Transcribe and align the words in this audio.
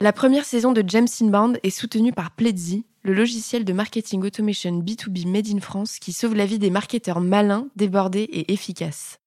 La 0.00 0.12
première 0.12 0.44
saison 0.44 0.70
de 0.70 0.84
James 0.86 1.08
Inbound 1.20 1.58
est 1.64 1.70
soutenue 1.70 2.12
par 2.12 2.30
Pledzi, 2.30 2.86
le 3.02 3.12
logiciel 3.14 3.64
de 3.64 3.72
marketing 3.72 4.22
automation 4.22 4.78
B2B 4.78 5.26
made 5.26 5.48
in 5.48 5.58
France 5.58 5.98
qui 5.98 6.12
sauve 6.12 6.36
la 6.36 6.46
vie 6.46 6.60
des 6.60 6.70
marketeurs 6.70 7.20
malins, 7.20 7.66
débordés 7.74 8.22
et 8.22 8.52
efficaces. 8.52 9.18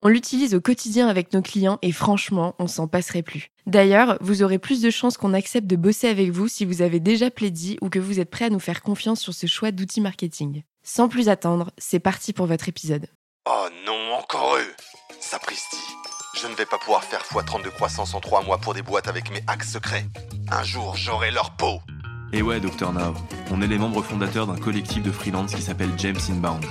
On 0.00 0.08
l'utilise 0.08 0.54
au 0.54 0.60
quotidien 0.60 1.08
avec 1.08 1.32
nos 1.32 1.42
clients 1.42 1.80
et 1.82 1.90
franchement, 1.90 2.54
on 2.60 2.68
s'en 2.68 2.86
passerait 2.86 3.22
plus. 3.24 3.48
D'ailleurs, 3.66 4.16
vous 4.20 4.44
aurez 4.44 4.60
plus 4.60 4.80
de 4.80 4.90
chances 4.90 5.16
qu'on 5.16 5.34
accepte 5.34 5.66
de 5.66 5.74
bosser 5.74 6.06
avec 6.06 6.30
vous 6.30 6.46
si 6.46 6.64
vous 6.64 6.82
avez 6.82 7.00
déjà 7.00 7.28
Pledzi 7.32 7.76
ou 7.80 7.88
que 7.88 7.98
vous 7.98 8.20
êtes 8.20 8.30
prêt 8.30 8.44
à 8.44 8.50
nous 8.50 8.60
faire 8.60 8.82
confiance 8.82 9.20
sur 9.20 9.34
ce 9.34 9.48
choix 9.48 9.72
d'outils 9.72 10.00
marketing. 10.00 10.62
Sans 10.84 11.08
plus 11.08 11.28
attendre, 11.28 11.72
c'est 11.78 11.98
parti 11.98 12.32
pour 12.32 12.46
votre 12.46 12.68
épisode. 12.68 13.08
Oh 13.46 13.66
non, 13.84 14.12
encore 14.14 14.54
eux 14.56 14.72
Sapristi 15.18 15.78
Je 16.42 16.48
ne 16.48 16.54
vais 16.54 16.66
pas 16.66 16.78
pouvoir 16.78 17.04
faire 17.04 17.20
x30 17.20 17.62
de 17.62 17.68
croissance 17.68 18.14
en 18.14 18.20
3 18.20 18.42
mois 18.42 18.58
pour 18.58 18.74
des 18.74 18.82
boîtes 18.82 19.06
avec 19.06 19.30
mes 19.30 19.44
hacks 19.46 19.62
secrets. 19.62 20.04
Un 20.50 20.64
jour, 20.64 20.96
j'aurai 20.96 21.30
leur 21.30 21.52
peau 21.52 21.80
et 22.34 22.40
ouais, 22.40 22.60
Dr 22.60 22.92
Now, 22.94 23.12
on 23.50 23.60
est 23.60 23.66
les 23.66 23.76
membres 23.76 24.02
fondateurs 24.02 24.46
d'un 24.46 24.56
collectif 24.56 25.02
de 25.02 25.10
freelance 25.10 25.54
qui 25.54 25.60
s'appelle 25.60 25.90
James 25.98 26.16
Inbound. 26.30 26.64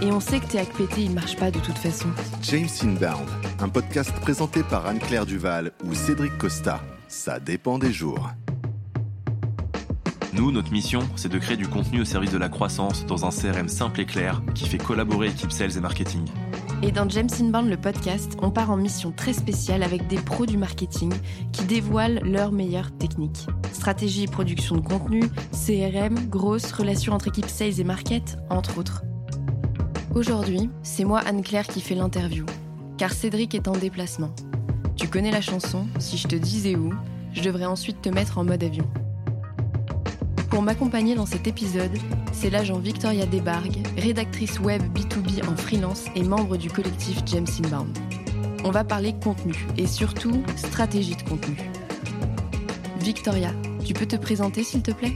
Et 0.00 0.12
on 0.12 0.20
sait 0.20 0.38
que 0.38 0.46
tes 0.46 0.60
hacks 0.60 0.72
pétés, 0.72 1.02
ils 1.02 1.10
marchent 1.10 1.36
pas 1.36 1.50
de 1.50 1.58
toute 1.58 1.76
façon. 1.76 2.06
James 2.42 2.68
Inbound, 2.84 3.28
un 3.58 3.68
podcast 3.68 4.12
présenté 4.20 4.62
par 4.62 4.86
Anne-Claire 4.86 5.26
Duval 5.26 5.72
ou 5.84 5.92
Cédric 5.92 6.38
Costa. 6.38 6.80
Ça 7.08 7.40
dépend 7.40 7.78
des 7.78 7.92
jours. 7.92 8.30
Nous, 10.34 10.52
notre 10.52 10.72
mission, 10.72 11.00
c'est 11.16 11.30
de 11.30 11.38
créer 11.38 11.56
du 11.56 11.66
contenu 11.66 12.02
au 12.02 12.04
service 12.04 12.30
de 12.30 12.38
la 12.38 12.50
croissance 12.50 13.06
dans 13.06 13.24
un 13.24 13.30
CRM 13.30 13.68
simple 13.68 14.00
et 14.02 14.04
clair 14.04 14.42
qui 14.54 14.68
fait 14.68 14.76
collaborer 14.76 15.28
équipe 15.28 15.50
sales 15.50 15.76
et 15.76 15.80
marketing. 15.80 16.26
Et 16.82 16.92
dans 16.92 17.08
James 17.08 17.30
Inbound, 17.40 17.70
le 17.70 17.78
podcast, 17.78 18.36
on 18.42 18.50
part 18.50 18.70
en 18.70 18.76
mission 18.76 19.10
très 19.10 19.32
spéciale 19.32 19.82
avec 19.82 20.06
des 20.06 20.18
pros 20.18 20.44
du 20.44 20.58
marketing 20.58 21.12
qui 21.52 21.64
dévoilent 21.64 22.20
leurs 22.24 22.52
meilleures 22.52 22.96
techniques. 22.98 23.46
Stratégie 23.72 24.24
et 24.24 24.26
production 24.26 24.76
de 24.76 24.82
contenu, 24.82 25.22
CRM, 25.50 26.28
grosses 26.28 26.72
relations 26.72 27.14
entre 27.14 27.28
équipes 27.28 27.48
sales 27.48 27.80
et 27.80 27.84
market, 27.84 28.36
entre 28.50 28.78
autres. 28.78 29.02
Aujourd'hui, 30.14 30.68
c'est 30.82 31.04
moi 31.04 31.20
Anne-Claire 31.20 31.66
qui 31.66 31.80
fais 31.80 31.94
l'interview, 31.94 32.44
car 32.98 33.12
Cédric 33.12 33.54
est 33.54 33.66
en 33.66 33.72
déplacement. 33.72 34.30
Tu 34.94 35.08
connais 35.08 35.30
la 35.30 35.40
chanson, 35.40 35.86
si 35.98 36.18
je 36.18 36.28
te 36.28 36.36
disais 36.36 36.76
où, 36.76 36.92
je 37.32 37.42
devrais 37.42 37.66
ensuite 37.66 38.02
te 38.02 38.08
mettre 38.10 38.36
en 38.36 38.44
mode 38.44 38.62
avion. 38.62 38.86
Pour 40.50 40.62
m'accompagner 40.62 41.14
dans 41.14 41.26
cet 41.26 41.46
épisode, 41.46 41.96
c'est 42.32 42.48
l'agent 42.48 42.78
Victoria 42.78 43.26
Debargue, 43.26 43.86
rédactrice 43.98 44.58
web 44.60 44.80
B2B 44.94 45.46
en 45.46 45.54
freelance 45.56 46.06
et 46.16 46.22
membre 46.22 46.56
du 46.56 46.70
collectif 46.70 47.18
James 47.26 47.46
Inbound. 47.64 47.96
On 48.64 48.70
va 48.70 48.82
parler 48.82 49.12
contenu 49.22 49.54
et 49.76 49.86
surtout 49.86 50.42
stratégie 50.56 51.16
de 51.16 51.22
contenu. 51.22 51.56
Victoria, 52.98 53.50
tu 53.86 53.92
peux 53.92 54.06
te 54.06 54.16
présenter 54.16 54.62
s'il 54.62 54.82
te 54.82 54.90
plaît? 54.90 55.12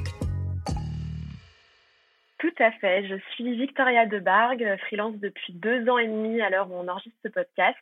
Tout 2.39 2.55
à 2.59 2.71
fait. 2.73 3.09
Je 3.09 3.15
suis 3.33 3.57
Victoria 3.57 4.05
Debargue, 4.05 4.77
freelance 4.87 5.17
depuis 5.17 5.55
deux 5.55 5.89
ans 5.89 5.99
et 5.99 6.09
demi 6.09 6.43
à 6.43 6.51
l'heure 6.51 6.71
où 6.71 6.75
on 6.75 6.89
enregistre 6.89 7.19
ce 7.25 7.29
podcast. 7.29 7.79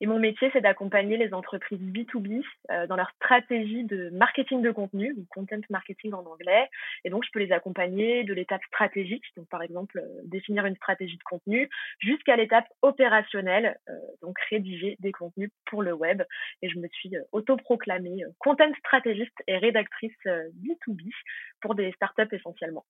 Et 0.00 0.06
mon 0.06 0.18
métier, 0.18 0.48
c'est 0.52 0.62
d'accompagner 0.62 1.18
les 1.18 1.34
entreprises 1.34 1.80
B2B 1.80 2.42
euh, 2.70 2.86
dans 2.86 2.96
leur 2.96 3.10
stratégie 3.16 3.84
de 3.84 4.08
marketing 4.10 4.62
de 4.62 4.70
contenu, 4.70 5.14
ou 5.16 5.26
content 5.28 5.60
marketing 5.68 6.14
en 6.14 6.24
anglais. 6.24 6.68
Et 7.04 7.10
donc, 7.10 7.24
je 7.24 7.30
peux 7.32 7.38
les 7.38 7.52
accompagner 7.52 8.24
de 8.24 8.32
l'étape 8.32 8.62
stratégique, 8.64 9.24
donc 9.36 9.48
par 9.48 9.62
exemple 9.62 9.98
euh, 9.98 10.20
définir 10.24 10.64
une 10.64 10.76
stratégie 10.76 11.18
de 11.18 11.22
contenu, 11.22 11.68
jusqu'à 11.98 12.36
l'étape 12.36 12.66
opérationnelle, 12.80 13.78
euh, 13.88 13.92
donc 14.22 14.38
rédiger 14.48 14.96
des 15.00 15.12
contenus 15.12 15.50
pour 15.66 15.82
le 15.82 15.92
web. 15.92 16.22
Et 16.62 16.70
je 16.70 16.78
me 16.78 16.88
suis 16.88 17.12
autoproclamée 17.32 18.24
content 18.38 18.72
stratégiste 18.78 19.36
et 19.46 19.58
rédactrice 19.58 20.16
B2B 20.24 21.10
pour 21.60 21.74
des 21.74 21.92
startups 21.92 22.32
essentiellement. 22.32 22.84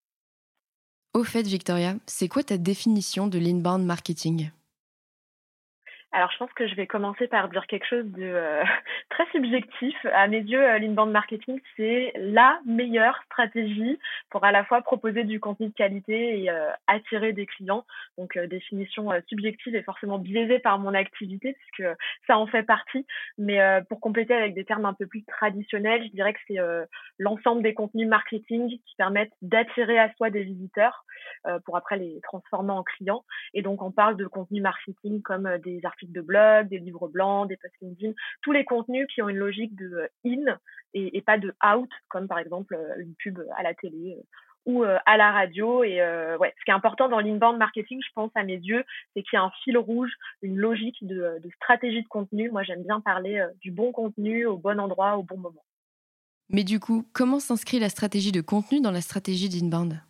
Au 1.12 1.24
fait, 1.24 1.42
Victoria, 1.42 1.94
c'est 2.06 2.28
quoi 2.28 2.44
ta 2.44 2.56
définition 2.56 3.26
de 3.26 3.38
l'inbound 3.38 3.84
marketing? 3.84 4.50
Alors, 6.12 6.32
je 6.32 6.38
pense 6.38 6.52
que 6.54 6.66
je 6.66 6.74
vais 6.74 6.88
commencer 6.88 7.28
par 7.28 7.48
dire 7.48 7.68
quelque 7.68 7.86
chose 7.86 8.04
de 8.06 8.24
euh, 8.24 8.64
très 9.10 9.26
subjectif. 9.30 9.94
À 10.12 10.26
mes 10.26 10.40
yeux, 10.40 10.60
euh, 10.60 10.78
l'inbound 10.80 11.12
marketing, 11.12 11.60
c'est 11.76 12.12
la 12.16 12.58
meilleure 12.66 13.16
stratégie 13.26 13.96
pour 14.28 14.42
à 14.44 14.50
la 14.50 14.64
fois 14.64 14.82
proposer 14.82 15.22
du 15.22 15.38
contenu 15.38 15.68
de 15.68 15.74
qualité 15.74 16.42
et 16.42 16.50
euh, 16.50 16.68
attirer 16.88 17.32
des 17.32 17.46
clients. 17.46 17.84
Donc, 18.18 18.36
définition 18.36 19.10
subjective 19.28 19.76
et 19.76 19.82
forcément 19.84 20.18
biaisée 20.18 20.58
par 20.58 20.80
mon 20.80 20.94
activité, 20.94 21.52
puisque 21.52 21.88
ça 22.26 22.38
en 22.38 22.46
fait 22.48 22.64
partie. 22.64 23.06
Mais 23.38 23.60
pour 23.88 24.00
compléter 24.00 24.34
avec 24.34 24.54
des 24.54 24.64
termes 24.64 24.84
un 24.84 24.94
peu 24.94 25.06
plus 25.06 25.24
traditionnels, 25.24 26.04
je 26.04 26.10
dirais 26.10 26.32
que 26.32 26.40
c'est 26.48 26.58
l'ensemble 27.18 27.62
des 27.62 27.74
contenus 27.74 28.08
marketing 28.08 28.68
qui 28.68 28.96
permettent 28.96 29.32
d'attirer 29.42 29.98
à 29.98 30.12
soi 30.14 30.30
des 30.30 30.42
visiteurs 30.42 31.04
pour 31.64 31.76
après 31.76 31.96
les 31.96 32.20
transformer 32.22 32.72
en 32.72 32.82
clients. 32.82 33.24
Et 33.54 33.62
donc, 33.62 33.82
on 33.82 33.90
parle 33.90 34.16
de 34.16 34.26
contenu 34.26 34.60
marketing 34.60 35.22
comme 35.22 35.58
des 35.58 35.80
articles 35.84 35.99
de 36.08 36.20
blog, 36.20 36.68
des 36.68 36.78
livres 36.78 37.08
blancs, 37.08 37.48
des 37.48 37.56
posts 37.56 37.74
LinkedIn, 37.80 38.12
tous 38.42 38.52
les 38.52 38.64
contenus 38.64 39.06
qui 39.12 39.22
ont 39.22 39.28
une 39.28 39.36
logique 39.36 39.74
de 39.76 39.86
euh, 39.86 40.08
in 40.24 40.58
et, 40.92 41.22
pas 41.22 41.38
de 41.38 41.54
out, 41.64 41.90
comme 42.08 42.26
par 42.26 42.38
exemple 42.38 42.74
euh, 42.74 42.94
une 42.98 43.14
pub 43.14 43.38
à 43.56 43.62
la 43.62 43.74
télé 43.74 44.16
euh, 44.18 44.22
ou 44.66 44.82
à 44.82 45.16
la 45.16 45.32
radio. 45.32 45.82
Et 45.84 46.00
ouais, 46.38 46.54
ce 46.58 46.64
qui 46.64 46.70
est 46.70 46.74
important 46.74 47.08
dans 47.08 47.20
l'inbound 47.20 47.56
marketing, 47.58 47.98
je 48.06 48.12
pense 48.14 48.30
à 48.34 48.42
mes 48.42 48.58
yeux, 48.58 48.84
c'est 49.14 49.22
qu'il 49.22 49.36
y 49.36 49.40
a 49.40 49.42
un 49.42 49.50
fil 49.64 49.78
rouge, 49.78 50.12
une 50.42 50.56
logique 50.56 50.98
de, 51.00 51.38
de 51.42 51.50
stratégie 51.56 52.02
de 52.02 52.08
contenu. 52.08 52.50
Moi, 52.50 52.62
j'aime 52.62 52.82
bien 52.82 53.00
parler 53.00 53.42
du 53.62 53.70
bon 53.70 53.90
contenu 53.90 54.44
au 54.44 54.58
bon 54.58 54.78
endroit, 54.78 55.16
au 55.16 55.22
bon 55.22 55.38
moment. 55.38 55.64
Mais 56.50 56.62
du 56.62 56.78
coup, 56.78 57.06
comment 57.14 57.40
s'inscrit 57.40 57.78
la 57.78 57.88
stratégie 57.88 58.32
de 58.32 58.42
contenu 58.42 58.82
dans 58.82 58.90
la 58.90 59.00
stratégie 59.00 59.48
d'inbound? 59.48 60.02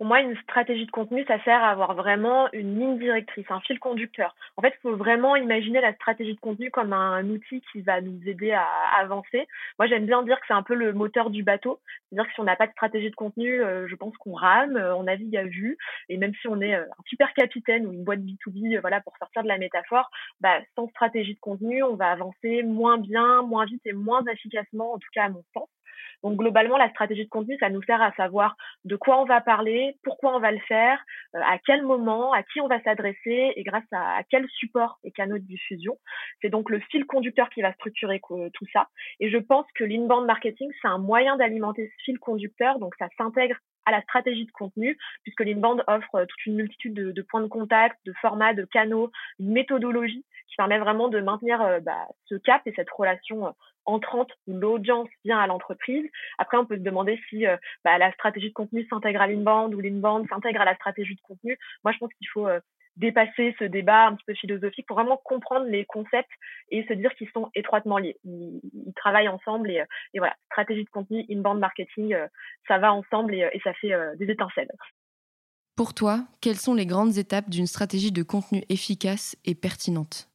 Pour 0.00 0.06
moi, 0.06 0.22
une 0.22 0.34
stratégie 0.38 0.86
de 0.86 0.90
contenu, 0.90 1.26
ça 1.26 1.38
sert 1.44 1.62
à 1.62 1.68
avoir 1.68 1.94
vraiment 1.94 2.50
une 2.54 2.78
ligne 2.78 2.98
directrice, 2.98 3.44
un 3.50 3.60
fil 3.60 3.78
conducteur. 3.78 4.34
En 4.56 4.62
fait, 4.62 4.72
il 4.78 4.80
faut 4.80 4.96
vraiment 4.96 5.36
imaginer 5.36 5.82
la 5.82 5.92
stratégie 5.92 6.34
de 6.34 6.40
contenu 6.40 6.70
comme 6.70 6.94
un 6.94 7.28
outil 7.28 7.60
qui 7.70 7.82
va 7.82 8.00
nous 8.00 8.18
aider 8.26 8.50
à 8.52 8.66
avancer. 8.98 9.46
Moi, 9.78 9.88
j'aime 9.88 10.06
bien 10.06 10.22
dire 10.22 10.40
que 10.40 10.46
c'est 10.48 10.54
un 10.54 10.62
peu 10.62 10.74
le 10.74 10.94
moteur 10.94 11.28
du 11.28 11.42
bateau. 11.42 11.80
C'est-à-dire 12.08 12.26
que 12.26 12.32
si 12.32 12.40
on 12.40 12.44
n'a 12.44 12.56
pas 12.56 12.66
de 12.66 12.72
stratégie 12.72 13.10
de 13.10 13.14
contenu, 13.14 13.62
euh, 13.62 13.86
je 13.88 13.94
pense 13.94 14.16
qu'on 14.16 14.32
rame, 14.32 14.78
euh, 14.78 14.96
on 14.96 15.02
navigue 15.02 15.36
à 15.36 15.44
vue. 15.44 15.76
Et 16.08 16.16
même 16.16 16.32
si 16.40 16.48
on 16.48 16.62
est 16.62 16.76
euh, 16.76 16.84
un 16.84 17.02
super 17.04 17.34
capitaine 17.34 17.86
ou 17.86 17.92
une 17.92 18.02
boîte 18.02 18.20
B2B, 18.20 18.80
voilà, 18.80 19.02
pour 19.02 19.14
sortir 19.18 19.42
de 19.42 19.48
la 19.48 19.58
métaphore, 19.58 20.08
bah, 20.40 20.60
sans 20.76 20.88
stratégie 20.88 21.34
de 21.34 21.40
contenu, 21.40 21.82
on 21.82 21.96
va 21.96 22.10
avancer 22.10 22.62
moins 22.62 22.96
bien, 22.96 23.42
moins 23.42 23.66
vite 23.66 23.82
et 23.84 23.92
moins 23.92 24.24
efficacement, 24.24 24.94
en 24.94 24.98
tout 24.98 25.10
cas 25.12 25.24
à 25.24 25.28
mon 25.28 25.44
sens. 25.52 25.68
Donc 26.22 26.36
globalement, 26.36 26.76
la 26.76 26.90
stratégie 26.90 27.24
de 27.24 27.30
contenu, 27.30 27.56
ça 27.58 27.70
nous 27.70 27.82
sert 27.82 28.02
à 28.02 28.12
savoir 28.12 28.56
de 28.84 28.96
quoi 28.96 29.20
on 29.20 29.24
va 29.24 29.40
parler, 29.40 29.96
pourquoi 30.02 30.36
on 30.36 30.40
va 30.40 30.52
le 30.52 30.60
faire, 30.60 31.02
euh, 31.34 31.40
à 31.40 31.58
quel 31.58 31.82
moment, 31.82 32.32
à 32.32 32.42
qui 32.42 32.60
on 32.60 32.68
va 32.68 32.80
s'adresser 32.82 33.52
et 33.56 33.62
grâce 33.62 33.84
à, 33.92 34.22
quel 34.28 34.46
support 34.48 34.98
et 35.04 35.10
canaux 35.10 35.38
de 35.38 35.44
diffusion. 35.44 35.98
C'est 36.42 36.50
donc 36.50 36.70
le 36.70 36.80
fil 36.90 37.06
conducteur 37.06 37.48
qui 37.50 37.62
va 37.62 37.72
structurer 37.74 38.20
tout 38.54 38.66
ça. 38.72 38.88
Et 39.18 39.30
je 39.30 39.38
pense 39.38 39.66
que 39.74 39.84
l'inbound 39.84 40.26
marketing, 40.26 40.70
c'est 40.80 40.88
un 40.88 40.98
moyen 40.98 41.36
d'alimenter 41.36 41.90
ce 41.98 42.04
fil 42.04 42.18
conducteur, 42.18 42.78
donc 42.78 42.94
ça 42.98 43.08
s'intègre 43.16 43.56
à 43.86 43.92
la 43.92 44.02
stratégie 44.02 44.44
de 44.44 44.50
contenu, 44.52 44.96
puisque 45.22 45.40
l'inbound 45.40 45.82
offre 45.86 46.14
euh, 46.14 46.26
toute 46.26 46.46
une 46.46 46.56
multitude 46.56 46.94
de, 46.94 47.22
points 47.22 47.40
de 47.40 47.46
contact, 47.46 47.98
de 48.04 48.12
formats, 48.20 48.54
de 48.54 48.64
canaux, 48.64 49.10
une 49.38 49.52
méthodologie 49.52 50.24
qui 50.48 50.56
permet 50.56 50.78
vraiment 50.78 51.08
de 51.08 51.20
maintenir 51.20 51.60
euh, 51.60 51.80
bah, 51.80 52.06
ce 52.26 52.34
cap 52.36 52.62
et 52.66 52.72
cette 52.74 52.90
relation 52.90 53.54
entrante 53.84 54.30
où 54.46 54.54
l'audience 54.54 55.08
vient 55.24 55.38
à 55.38 55.46
l'entreprise. 55.46 56.04
Après, 56.38 56.56
on 56.56 56.66
peut 56.66 56.76
se 56.76 56.82
demander 56.82 57.20
si 57.28 57.46
euh, 57.46 57.56
bah, 57.84 57.98
la 57.98 58.12
stratégie 58.12 58.48
de 58.48 58.54
contenu 58.54 58.86
s'intègre 58.88 59.20
à 59.20 59.26
l'inbound 59.26 59.74
ou 59.74 59.80
l'inbound 59.80 60.28
s'intègre 60.28 60.60
à 60.60 60.64
la 60.64 60.74
stratégie 60.74 61.14
de 61.14 61.20
contenu. 61.20 61.58
Moi, 61.84 61.92
je 61.92 61.98
pense 61.98 62.12
qu'il 62.14 62.28
faut 62.28 62.46
euh, 62.46 62.60
dépasser 62.96 63.54
ce 63.58 63.64
débat 63.64 64.06
un 64.06 64.14
petit 64.14 64.24
peu 64.26 64.34
philosophique 64.34 64.86
pour 64.86 64.96
vraiment 64.96 65.20
comprendre 65.24 65.66
les 65.66 65.84
concepts 65.84 66.30
et 66.70 66.84
se 66.86 66.92
dire 66.92 67.14
qu'ils 67.14 67.30
sont 67.30 67.50
étroitement 67.54 67.98
liés. 67.98 68.16
Ils, 68.24 68.60
travaillent 68.96 69.28
ensemble 69.28 69.70
et, 69.70 69.80
euh, 69.80 69.86
et, 70.14 70.18
voilà, 70.18 70.34
stratégie 70.46 70.84
de 70.84 70.90
contenu, 70.90 71.24
inbound 71.30 71.58
marketing, 71.58 72.16
ça 72.68 72.78
va 72.78 72.92
ensemble 72.92 73.34
et, 73.34 73.48
et 73.52 73.60
ça 73.60 73.72
fait 73.74 73.92
des 74.16 74.30
étincelles. 74.30 74.70
Pour 75.76 75.94
toi, 75.94 76.26
quelles 76.42 76.58
sont 76.58 76.74
les 76.74 76.84
grandes 76.84 77.16
étapes 77.16 77.48
d'une 77.48 77.66
stratégie 77.66 78.12
de 78.12 78.22
contenu 78.22 78.62
efficace 78.68 79.36
et 79.46 79.54
pertinente? 79.54 80.29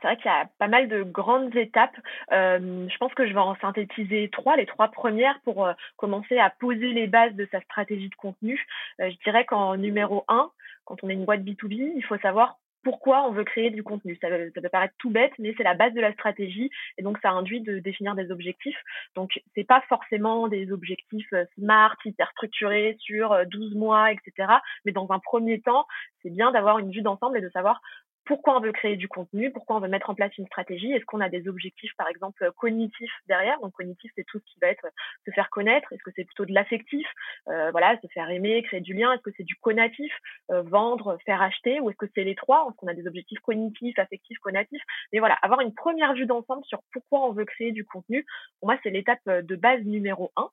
C'est 0.00 0.08
vrai 0.08 0.16
qu'il 0.16 0.26
y 0.26 0.34
a 0.34 0.48
pas 0.58 0.68
mal 0.68 0.88
de 0.88 1.02
grandes 1.02 1.54
étapes. 1.56 1.96
Euh, 2.32 2.86
je 2.88 2.96
pense 2.98 3.14
que 3.14 3.26
je 3.26 3.32
vais 3.32 3.40
en 3.40 3.56
synthétiser 3.56 4.28
trois, 4.30 4.56
les 4.56 4.66
trois 4.66 4.88
premières 4.88 5.40
pour 5.40 5.66
euh, 5.66 5.72
commencer 5.96 6.38
à 6.38 6.50
poser 6.50 6.92
les 6.92 7.06
bases 7.06 7.34
de 7.34 7.48
sa 7.50 7.60
stratégie 7.62 8.08
de 8.08 8.14
contenu. 8.14 8.64
Euh, 9.00 9.10
je 9.10 9.16
dirais 9.24 9.44
qu'en 9.44 9.76
numéro 9.76 10.24
un, 10.28 10.50
quand 10.84 11.02
on 11.02 11.08
est 11.08 11.14
une 11.14 11.24
boîte 11.24 11.42
B2B, 11.42 11.92
il 11.96 12.04
faut 12.04 12.18
savoir 12.18 12.58
pourquoi 12.82 13.26
on 13.26 13.32
veut 13.32 13.42
créer 13.42 13.70
du 13.70 13.82
contenu. 13.82 14.16
Ça, 14.20 14.28
ça 14.28 14.60
peut 14.60 14.68
paraître 14.68 14.94
tout 14.98 15.10
bête, 15.10 15.32
mais 15.40 15.54
c'est 15.56 15.64
la 15.64 15.74
base 15.74 15.92
de 15.92 16.00
la 16.00 16.12
stratégie 16.12 16.70
et 16.98 17.02
donc 17.02 17.18
ça 17.20 17.30
induit 17.30 17.60
de 17.60 17.80
définir 17.80 18.14
des 18.14 18.30
objectifs. 18.30 18.80
Donc 19.16 19.40
c'est 19.56 19.64
pas 19.66 19.82
forcément 19.88 20.46
des 20.46 20.70
objectifs 20.70 21.34
smart, 21.58 21.96
hyper 22.04 22.30
structurés 22.30 22.96
sur 23.00 23.36
12 23.46 23.74
mois, 23.74 24.12
etc. 24.12 24.52
Mais 24.84 24.92
dans 24.92 25.10
un 25.10 25.18
premier 25.18 25.60
temps, 25.60 25.86
c'est 26.22 26.30
bien 26.30 26.52
d'avoir 26.52 26.78
une 26.78 26.92
vue 26.92 27.02
d'ensemble 27.02 27.38
et 27.38 27.40
de 27.40 27.50
savoir 27.50 27.80
pourquoi 28.26 28.56
on 28.56 28.60
veut 28.60 28.72
créer 28.72 28.96
du 28.96 29.08
contenu, 29.08 29.50
pourquoi 29.52 29.76
on 29.76 29.80
veut 29.80 29.88
mettre 29.88 30.10
en 30.10 30.14
place 30.14 30.36
une 30.36 30.46
stratégie, 30.46 30.92
est-ce 30.92 31.04
qu'on 31.04 31.20
a 31.20 31.28
des 31.28 31.48
objectifs 31.48 31.92
par 31.96 32.08
exemple 32.08 32.50
cognitifs 32.56 33.12
derrière, 33.28 33.58
donc 33.60 33.72
cognitif 33.72 34.10
c'est 34.16 34.24
tout 34.24 34.40
ce 34.40 34.44
qui 34.52 34.58
va 34.60 34.68
être 34.68 34.86
se 35.24 35.30
faire 35.30 35.48
connaître, 35.48 35.92
est-ce 35.92 36.02
que 36.02 36.10
c'est 36.14 36.24
plutôt 36.24 36.44
de 36.44 36.52
l'affectif, 36.52 37.06
euh, 37.48 37.70
voilà, 37.70 37.98
se 38.00 38.06
faire 38.08 38.28
aimer, 38.28 38.62
créer 38.64 38.80
du 38.80 38.94
lien, 38.94 39.12
est-ce 39.12 39.22
que 39.22 39.30
c'est 39.36 39.44
du 39.44 39.54
conatif, 39.56 40.12
euh, 40.50 40.62
vendre, 40.62 41.18
faire 41.24 41.40
acheter, 41.40 41.80
ou 41.80 41.90
est-ce 41.90 41.96
que 41.96 42.06
c'est 42.14 42.24
les 42.24 42.34
trois, 42.34 42.66
est-ce 42.68 42.76
qu'on 42.76 42.88
a 42.88 42.94
des 42.94 43.06
objectifs 43.06 43.38
cognitifs, 43.40 43.98
affectifs, 43.98 44.38
conatifs, 44.38 44.82
mais 45.12 45.20
voilà, 45.20 45.34
avoir 45.42 45.60
une 45.60 45.74
première 45.74 46.12
vue 46.14 46.26
d'ensemble 46.26 46.64
sur 46.64 46.80
pourquoi 46.92 47.28
on 47.28 47.32
veut 47.32 47.44
créer 47.44 47.70
du 47.70 47.84
contenu, 47.84 48.26
pour 48.60 48.68
moi 48.68 48.78
c'est 48.82 48.90
l'étape 48.90 49.24
de 49.26 49.56
base 49.56 49.82
numéro 49.84 50.32
un. 50.36 50.48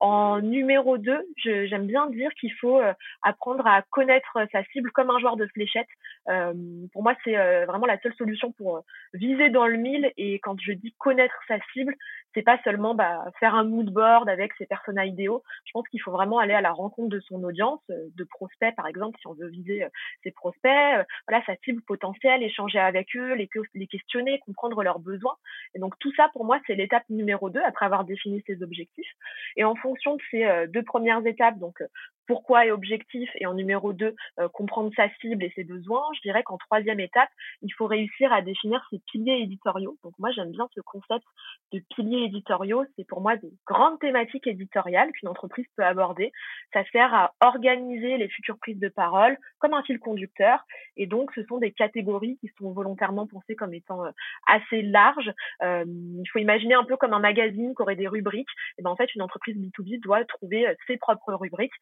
En 0.00 0.40
numéro 0.40 0.96
deux, 0.96 1.22
j'aime 1.36 1.86
bien 1.86 2.08
dire 2.08 2.30
qu'il 2.40 2.52
faut 2.54 2.80
apprendre 3.22 3.66
à 3.66 3.82
connaître 3.82 4.38
sa 4.50 4.64
cible 4.64 4.90
comme 4.92 5.10
un 5.10 5.18
joueur 5.18 5.36
de 5.36 5.46
fléchettes. 5.48 5.88
pour 6.24 7.02
moi, 7.02 7.09
c'est 7.24 7.64
vraiment 7.64 7.86
la 7.86 7.98
seule 8.00 8.14
solution 8.14 8.52
pour 8.52 8.82
viser 9.12 9.50
dans 9.50 9.66
le 9.66 9.76
mille. 9.76 10.12
Et 10.16 10.38
quand 10.40 10.60
je 10.60 10.72
dis 10.72 10.94
connaître 10.98 11.38
sa 11.48 11.58
cible, 11.72 11.94
c'est 12.34 12.42
pas 12.42 12.58
seulement 12.62 12.94
bah, 12.94 13.24
faire 13.40 13.54
un 13.54 13.64
mood 13.64 13.90
board 13.90 14.28
avec 14.28 14.52
ses 14.54 14.66
personnages 14.66 15.08
idéaux. 15.08 15.42
Je 15.64 15.72
pense 15.72 15.88
qu'il 15.88 16.00
faut 16.00 16.12
vraiment 16.12 16.38
aller 16.38 16.54
à 16.54 16.60
la 16.60 16.72
rencontre 16.72 17.08
de 17.08 17.20
son 17.20 17.42
audience, 17.44 17.80
de 17.88 18.24
prospects 18.24 18.74
par 18.76 18.86
exemple, 18.86 19.18
si 19.20 19.26
on 19.26 19.34
veut 19.34 19.48
viser 19.48 19.86
ses 20.22 20.30
prospects, 20.30 21.06
voilà 21.28 21.44
sa 21.46 21.56
cible 21.64 21.82
potentielle, 21.82 22.42
échanger 22.42 22.78
avec 22.78 23.16
eux, 23.16 23.34
les, 23.34 23.48
les 23.74 23.86
questionner, 23.86 24.38
comprendre 24.40 24.82
leurs 24.82 25.00
besoins. 25.00 25.36
Et 25.74 25.78
donc 25.78 25.98
tout 25.98 26.12
ça, 26.14 26.30
pour 26.32 26.44
moi, 26.44 26.60
c'est 26.66 26.74
l'étape 26.74 27.04
numéro 27.08 27.50
deux 27.50 27.62
après 27.62 27.86
avoir 27.86 28.04
défini 28.04 28.42
ses 28.46 28.62
objectifs. 28.62 29.10
Et 29.56 29.64
en 29.64 29.74
fonction 29.74 30.16
de 30.16 30.22
ces 30.30 30.66
deux 30.68 30.82
premières 30.82 31.24
étapes, 31.26 31.58
donc 31.58 31.82
pourquoi 32.30 32.64
et 32.64 32.70
objectif, 32.70 33.28
et 33.40 33.46
en 33.46 33.54
numéro 33.54 33.92
deux, 33.92 34.14
euh, 34.38 34.48
comprendre 34.48 34.92
sa 34.94 35.08
cible 35.20 35.42
et 35.42 35.52
ses 35.56 35.64
besoins. 35.64 36.04
Je 36.14 36.20
dirais 36.20 36.44
qu'en 36.44 36.58
troisième 36.58 37.00
étape, 37.00 37.28
il 37.60 37.70
faut 37.74 37.88
réussir 37.88 38.32
à 38.32 38.40
définir 38.40 38.86
ses 38.88 39.00
piliers 39.10 39.40
éditoriaux. 39.42 39.96
Donc 40.04 40.12
moi, 40.20 40.30
j'aime 40.30 40.52
bien 40.52 40.68
ce 40.72 40.80
concept 40.80 41.24
de 41.72 41.82
piliers 41.96 42.26
éditoriaux. 42.26 42.84
C'est 42.94 43.04
pour 43.04 43.20
moi 43.20 43.34
des 43.34 43.50
grandes 43.66 43.98
thématiques 43.98 44.46
éditoriales 44.46 45.10
qu'une 45.10 45.28
entreprise 45.28 45.66
peut 45.76 45.82
aborder. 45.82 46.30
Ça 46.72 46.84
sert 46.92 47.12
à 47.12 47.32
organiser 47.40 48.16
les 48.16 48.28
futures 48.28 48.58
prises 48.58 48.78
de 48.78 48.88
parole 48.88 49.36
comme 49.58 49.74
un 49.74 49.82
fil 49.82 49.98
conducteur. 49.98 50.64
Et 50.96 51.08
donc, 51.08 51.32
ce 51.34 51.42
sont 51.46 51.58
des 51.58 51.72
catégories 51.72 52.38
qui 52.40 52.52
sont 52.60 52.70
volontairement 52.70 53.26
pensées 53.26 53.56
comme 53.56 53.74
étant 53.74 54.04
euh, 54.04 54.10
assez 54.46 54.82
larges. 54.82 55.32
Euh, 55.64 55.84
il 55.84 56.28
faut 56.32 56.38
imaginer 56.38 56.74
un 56.74 56.84
peu 56.84 56.96
comme 56.96 57.12
un 57.12 57.18
magazine 57.18 57.74
qui 57.74 57.82
aurait 57.82 57.96
des 57.96 58.06
rubriques. 58.06 58.54
Et 58.78 58.82
ben 58.82 58.90
en 58.90 58.96
fait, 58.96 59.12
une 59.16 59.22
entreprise 59.22 59.56
B2B 59.56 60.00
doit 60.00 60.24
trouver 60.26 60.72
ses 60.86 60.96
propres 60.96 61.34
rubriques. 61.34 61.74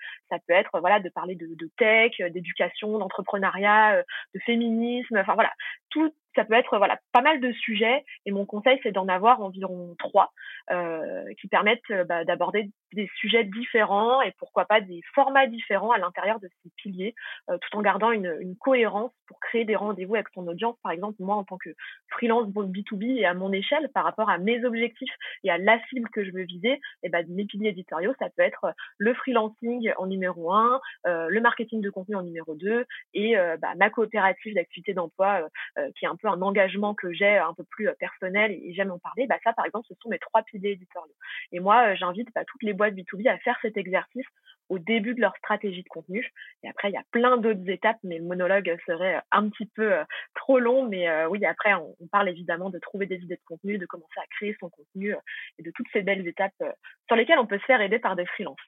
Peut 0.47 0.53
être 0.53 0.81
voilà 0.81 1.01
de 1.01 1.09
parler 1.09 1.35
de, 1.35 1.71
tech, 1.77 2.13
d'éducation, 2.31 2.99
d'entrepreneuriat, 2.99 3.97
euh, 3.97 4.03
de 4.35 4.41
féminisme, 4.41 5.17
enfin 5.17 5.35
voilà, 5.35 5.53
tout 5.91 6.13
ça 6.39 6.45
peut 6.45 6.55
être 6.55 6.79
voilà 6.79 7.01
pas 7.13 7.21
mal 7.21 7.41
de 7.41 7.51
sujets 7.51 8.05
et 8.25 8.31
mon 8.31 8.47
conseil 8.47 8.79
c'est 8.85 8.93
d'en 8.93 9.09
avoir 9.09 9.41
environ 9.41 9.97
trois 9.99 10.31
euh, 10.71 11.25
qui 11.41 11.49
permettent 11.49 11.81
euh, 11.91 12.05
bah, 12.05 12.25
d'aborder 12.25 12.71
des 12.93 13.11
sujets 13.17 13.43
différents 13.43 14.23
et 14.23 14.33
pourquoi 14.39 14.67
pas 14.67 14.81
des 14.81 15.01
formats 15.15 15.47
différents 15.47 15.91
à 15.91 15.99
l'intérieur 15.99 16.39
de 16.41 16.49
ces 16.63 16.71
piliers 16.77 17.15
euh, 17.51 17.59
tout 17.59 17.77
en 17.77 17.83
gardant 17.83 18.13
une, 18.13 18.29
cohérence 18.61 19.13
pour 19.27 19.41
créer 19.41 19.65
des 19.65 19.77
rendez-vous 19.77 20.15
avec 20.15 20.31
ton 20.33 20.47
audience. 20.47 20.77
Par 20.83 20.93
exemple 20.93 21.17
moi 21.21 21.37
en 21.37 21.45
tant 21.45 21.57
que 21.59 21.71
freelance 22.09 22.49
B2B 22.49 23.19
et 23.19 23.27
à 23.27 23.35
mon 23.35 23.53
échelle 23.53 23.89
par 23.95 24.05
rapport 24.05 24.31
à 24.31 24.39
mes 24.39 24.65
objectifs 24.65 25.13
et 25.43 25.51
à 25.51 25.59
la 25.59 25.83
cible 25.87 26.09
que 26.11 26.25
je 26.25 26.31
veux 26.31 26.45
viser 26.45 26.73
et 26.73 26.81
eh 27.05 27.09
ben 27.09 27.27
mes 27.29 27.47
piliers 27.47 27.71
éditoriaux 27.71 28.15
ça 28.19 28.29
peut 28.31 28.43
être 28.43 28.73
le 28.99 29.15
freelancing 29.15 29.93
en 29.97 30.07
numéro 30.07 30.53
un 30.53 30.81
le 31.05 31.41
marketing 31.41 31.81
de 31.81 31.91
contenu 31.91 32.15
en 32.15 32.23
numéro 32.23 32.55
deux 32.55 32.85
et 33.15 33.37
bah, 33.61 33.75
ma 33.77 33.91
coopérative 33.91 34.55
d'activité 34.55 34.95
d'emploi 34.95 35.49
qui 35.97 36.05
est 36.05 36.09
un 36.09 36.17
peu 36.17 36.28
un 36.29 36.43
engagement 36.43 36.95
que 36.95 37.13
j'ai 37.13 37.37
un 37.37 37.55
peu 37.55 37.65
plus 37.65 37.89
euh, 37.89 37.95
personnel 37.99 38.53
et 38.53 38.73
j'aime 38.75 38.91
en 38.91 38.99
parler, 38.99 39.27
bah 39.27 39.39
ça 39.45 39.53
par 39.53 39.67
exemple 39.67 39.87
ce 39.89 39.95
sont 40.01 40.09
mes 40.09 40.19
trois 40.19 40.43
piliers 40.43 40.71
éditoriaux. 40.71 41.15
Et 41.53 41.61
moi 41.61 41.89
euh, 41.89 41.97
j'invite 41.97 42.29
bah, 42.35 42.45
toutes 42.47 42.63
les 42.63 42.73
boîtes 42.73 42.95
B2B 42.95 43.29
à 43.29 43.39
faire 43.39 43.59
cet 43.63 43.77
exercice 43.77 44.27
au 44.69 44.79
début 44.79 45.15
de 45.15 45.21
leur 45.21 45.35
stratégie 45.37 45.83
de 45.83 45.89
contenu. 45.89 46.31
Et 46.63 46.69
après, 46.69 46.91
il 46.91 46.93
y 46.93 46.99
a 46.99 47.03
plein 47.11 47.39
d'autres 47.39 47.67
étapes, 47.71 47.97
mais 48.05 48.19
le 48.19 48.25
monologue 48.25 48.77
serait 48.85 49.17
euh, 49.17 49.21
un 49.33 49.49
petit 49.49 49.65
peu 49.65 49.95
trop 50.35 50.59
long. 50.59 50.87
Mais 50.87 51.09
oui, 51.27 51.43
après, 51.47 51.73
on, 51.73 51.95
parle 52.13 52.29
évidemment 52.29 52.69
de 52.69 52.79
trouver 52.79 53.07
des 53.07 53.17
idées 53.17 53.37
de 53.37 53.45
contenu, 53.47 53.79
de 53.79 53.87
commencer 53.87 54.19
à 54.19 54.27
créer 54.37 54.55
son 54.61 54.69
contenu 54.69 55.15
et 55.59 55.63
de 55.63 55.71
toutes 55.75 55.87
ces 55.95 56.03
belles 56.03 56.27
étapes 56.29 56.63
sur 57.07 57.17
lesquelles 57.17 57.39
on 57.39 57.47
peut 57.47 57.59
se 57.59 57.65
faire 57.65 57.81
aider 57.81 57.99
par 57.99 58.15
des 58.15 58.27
freelances. 58.27 58.59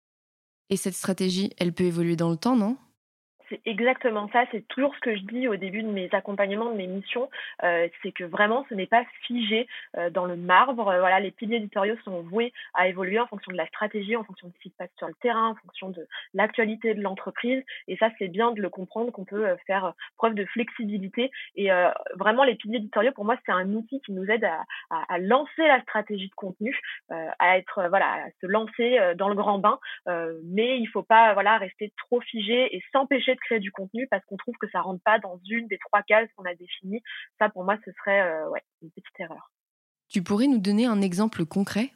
Et 0.70 0.76
cette 0.76 0.94
stratégie, 0.94 1.50
elle 1.58 1.74
peut 1.74 1.84
évoluer 1.84 2.16
dans 2.16 2.30
le 2.30 2.36
temps, 2.36 2.56
non? 2.56 2.78
C'est 3.50 3.61
exactement 3.67 4.29
ça. 4.32 4.44
C'est 4.52 4.67
toujours 4.69 4.94
ce 4.94 5.00
que 5.00 5.14
je 5.14 5.23
dis 5.23 5.49
au 5.49 5.56
début 5.56 5.82
de 5.82 5.88
mes 5.88 6.08
accompagnements, 6.12 6.70
de 6.70 6.76
mes 6.76 6.87
missions. 6.87 7.29
Euh, 7.64 7.88
c'est 8.02 8.12
que 8.12 8.25
vraiment, 8.25 8.64
ce 8.69 8.75
n'est 8.75 8.87
pas 8.87 9.05
figé 9.23 9.67
euh, 9.97 10.08
dans 10.08 10.25
le 10.25 10.37
marbre. 10.37 10.88
Euh, 10.88 11.00
voilà, 11.00 11.20
les 11.20 11.32
piliers 11.32 11.56
éditoriaux 11.56 11.97
sont 12.05 12.23
voués 12.23 12.52
à 12.75 12.88
évoluer 12.88 13.19
en 13.19 13.26
fonction 13.26 13.52
de 13.52 13.56
la 13.56 13.67
stratégie, 13.67 14.17
en 14.17 14.25
fonction 14.25 14.49
de 14.49 14.52
ce 14.55 14.61
qui 14.61 14.70
se 14.70 14.76
passe 14.76 14.91
sur 14.97 15.08
le 15.08 15.14
terrain, 15.14 15.49
en 15.49 15.55
fonction 15.56 15.91
de 15.91 16.06
l'actualité 16.32 16.94
de 16.94 17.02
l'entreprise. 17.02 17.62
Et 17.88 17.97
ça, 17.97 18.08
c'est 18.19 18.29
bien 18.29 18.52
de 18.52 18.62
le 18.62 18.70
comprendre 18.70 19.11
qu'on 19.11 19.25
peut 19.25 19.56
faire 19.67 19.94
preuve 20.17 20.35
de 20.35 20.44
flexibilité. 20.44 21.31
Et 21.56 21.70
vraiment, 22.14 22.44
les 22.44 22.55
piliers 22.55 22.76
éditoriaux, 22.76 23.12
pour 23.12 23.25
moi, 23.25 23.37
c'est 23.44 23.52
un 23.52 23.73
outil 23.73 24.00
qui 24.02 24.12
nous 24.12 24.25
aide 24.31 24.44
à, 24.91 25.19
lancer 25.19 25.67
la 25.67 25.81
stratégie 25.82 26.29
de 26.29 26.35
contenu, 26.35 26.79
à 27.11 27.58
être 27.58 27.88
voilà, 27.88 28.06
à 28.06 28.31
se 28.41 28.47
lancer 28.47 28.99
dans 29.17 29.29
le 29.29 29.35
grand 29.35 29.58
bain. 29.58 29.79
mais 30.06 30.79
il 30.79 30.87
faut 30.87 31.02
pas 31.02 31.35
voilà 31.35 31.58
rester 31.58 31.93
trop 31.97 32.20
figé 32.20 32.75
et 32.75 32.82
s'empêcher 32.93 33.35
de 33.35 33.39
créer 33.40 33.58
du 33.58 33.72
contenu 33.72 34.06
parce 34.10 34.25
qu'on 34.26 34.37
trouve 34.37 34.54
que 34.60 34.69
ça 34.70 34.81
rentre 34.81 35.02
pas 35.02 35.19
dans 35.19 35.40
une 35.48 35.66
des 35.69 35.78
trois 35.78 36.02
cases 36.02 36.28
qu'on 36.37 36.44
a 36.44 36.54
définies. 36.54 37.02
Ça, 37.38 37.48
pour 37.48 37.64
moi, 37.64 37.76
ce 37.84 37.90
serait 37.92 38.22
euh, 38.22 38.48
ouais, 38.50 38.62
une 38.82 38.90
petite 38.90 39.19
erreur. 39.19 39.50
Tu 40.08 40.22
pourrais 40.22 40.46
nous 40.46 40.58
donner 40.58 40.87
un 40.87 41.02
exemple 41.02 41.44
concret? 41.44 41.90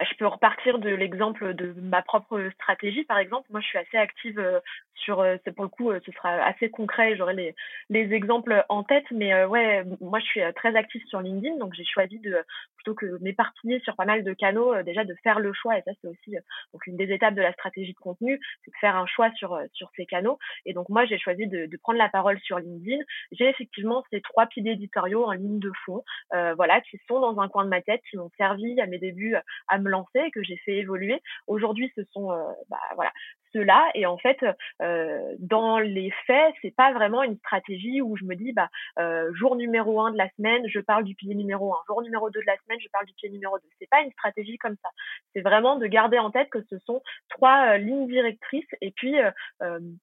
Je 0.00 0.16
peux 0.16 0.26
repartir 0.26 0.78
de 0.78 0.90
l'exemple 0.90 1.54
de 1.54 1.72
ma 1.80 2.02
propre 2.02 2.50
stratégie, 2.54 3.04
par 3.04 3.18
exemple. 3.18 3.46
Moi, 3.50 3.60
je 3.60 3.66
suis 3.66 3.78
assez 3.78 3.96
active 3.96 4.38
euh, 4.40 4.58
sur, 4.96 5.20
euh, 5.20 5.36
pour 5.54 5.64
le 5.64 5.68
coup, 5.68 5.92
ce 6.04 6.12
sera 6.12 6.30
assez 6.44 6.68
concret. 6.68 7.16
J'aurai 7.16 7.34
les, 7.34 7.54
les 7.90 8.12
exemples 8.12 8.64
en 8.68 8.82
tête, 8.82 9.04
mais 9.12 9.44
ouais, 9.44 9.84
moi, 10.00 10.18
je 10.18 10.24
suis 10.24 10.40
très 10.56 10.74
active 10.74 11.02
sur 11.06 11.20
LinkedIn, 11.20 11.58
donc 11.58 11.74
j'ai 11.74 11.84
choisi 11.84 12.18
de 12.18 12.42
plutôt 12.76 12.94
que 12.94 13.18
m'éparpiller 13.22 13.78
sur 13.80 13.94
pas 13.94 14.04
mal 14.04 14.24
de 14.24 14.32
canaux, 14.32 14.82
déjà 14.82 15.04
de 15.04 15.14
faire 15.22 15.38
le 15.38 15.52
choix. 15.52 15.78
Et 15.78 15.82
ça, 15.82 15.92
c'est 16.00 16.08
aussi 16.08 16.36
donc 16.72 16.86
une 16.86 16.96
des 16.96 17.12
étapes 17.12 17.34
de 17.34 17.42
la 17.42 17.52
stratégie 17.52 17.92
de 17.92 17.98
contenu, 17.98 18.40
c'est 18.64 18.72
de 18.72 18.76
faire 18.80 18.96
un 18.96 19.06
choix 19.06 19.30
sur 19.36 19.58
sur 19.72 19.90
ces 19.96 20.06
canaux. 20.06 20.38
Et 20.66 20.72
donc 20.72 20.88
moi, 20.88 21.04
j'ai 21.06 21.18
choisi 21.18 21.46
de, 21.46 21.66
de, 21.66 21.76
prendre 21.76 21.98
la 21.98 22.08
parole 22.08 22.38
sur 22.40 22.58
LinkedIn. 22.58 23.02
J'ai 23.32 23.48
effectivement 23.48 24.02
ces 24.10 24.20
trois 24.20 24.46
piliers 24.46 24.72
éditoriaux 24.72 25.24
en 25.24 25.32
ligne 25.32 25.60
de 25.60 25.72
fond, 25.84 26.02
voilà, 26.32 26.80
qui 26.80 26.98
sont 27.08 27.20
dans 27.20 27.38
un 27.40 27.48
coin 27.48 27.64
de 27.64 27.70
ma 27.70 27.80
tête, 27.80 28.02
qui 28.10 28.16
m'ont 28.16 28.30
servi 28.36 28.80
à 28.80 28.86
mes 28.86 28.98
débuts 28.98 29.36
à 29.68 29.78
me 29.84 29.90
que 30.32 30.42
j'ai 30.42 30.56
fait 30.58 30.76
évoluer. 30.76 31.20
Aujourd'hui, 31.46 31.92
ce 31.96 32.02
sont 32.12 32.30
euh, 32.30 32.42
bah, 32.68 32.78
voilà 32.94 33.12
ceux-là. 33.52 33.88
Et 33.94 34.04
en 34.04 34.18
fait, 34.18 34.38
euh, 34.82 35.34
dans 35.38 35.78
les 35.78 36.10
faits, 36.26 36.54
c'est 36.60 36.74
pas 36.74 36.92
vraiment 36.92 37.22
une 37.22 37.36
stratégie 37.38 38.02
où 38.02 38.16
je 38.16 38.24
me 38.24 38.34
dis 38.34 38.52
bah 38.52 38.68
euh, 38.98 39.32
jour 39.32 39.54
numéro 39.54 40.00
un 40.00 40.10
de 40.10 40.18
la 40.18 40.28
semaine, 40.36 40.62
je 40.66 40.80
parle 40.80 41.04
du 41.04 41.14
pilier 41.14 41.36
numéro 41.36 41.72
un. 41.72 41.78
Jour 41.86 42.02
numéro 42.02 42.30
deux 42.30 42.40
de 42.40 42.46
la 42.46 42.56
semaine, 42.64 42.78
je 42.80 42.88
parle 42.92 43.06
du 43.06 43.14
pilier 43.14 43.32
numéro 43.32 43.56
deux. 43.58 43.68
C'est 43.78 43.88
pas 43.88 44.00
une 44.00 44.10
stratégie 44.10 44.58
comme 44.58 44.76
ça. 44.82 44.88
C'est 45.32 45.42
vraiment 45.42 45.76
de 45.76 45.86
garder 45.86 46.18
en 46.18 46.30
tête 46.30 46.50
que 46.50 46.62
ce 46.68 46.78
sont 46.80 47.00
trois 47.28 47.78
lignes 47.78 48.08
directrices. 48.08 48.66
Et 48.80 48.90
puis 48.90 49.14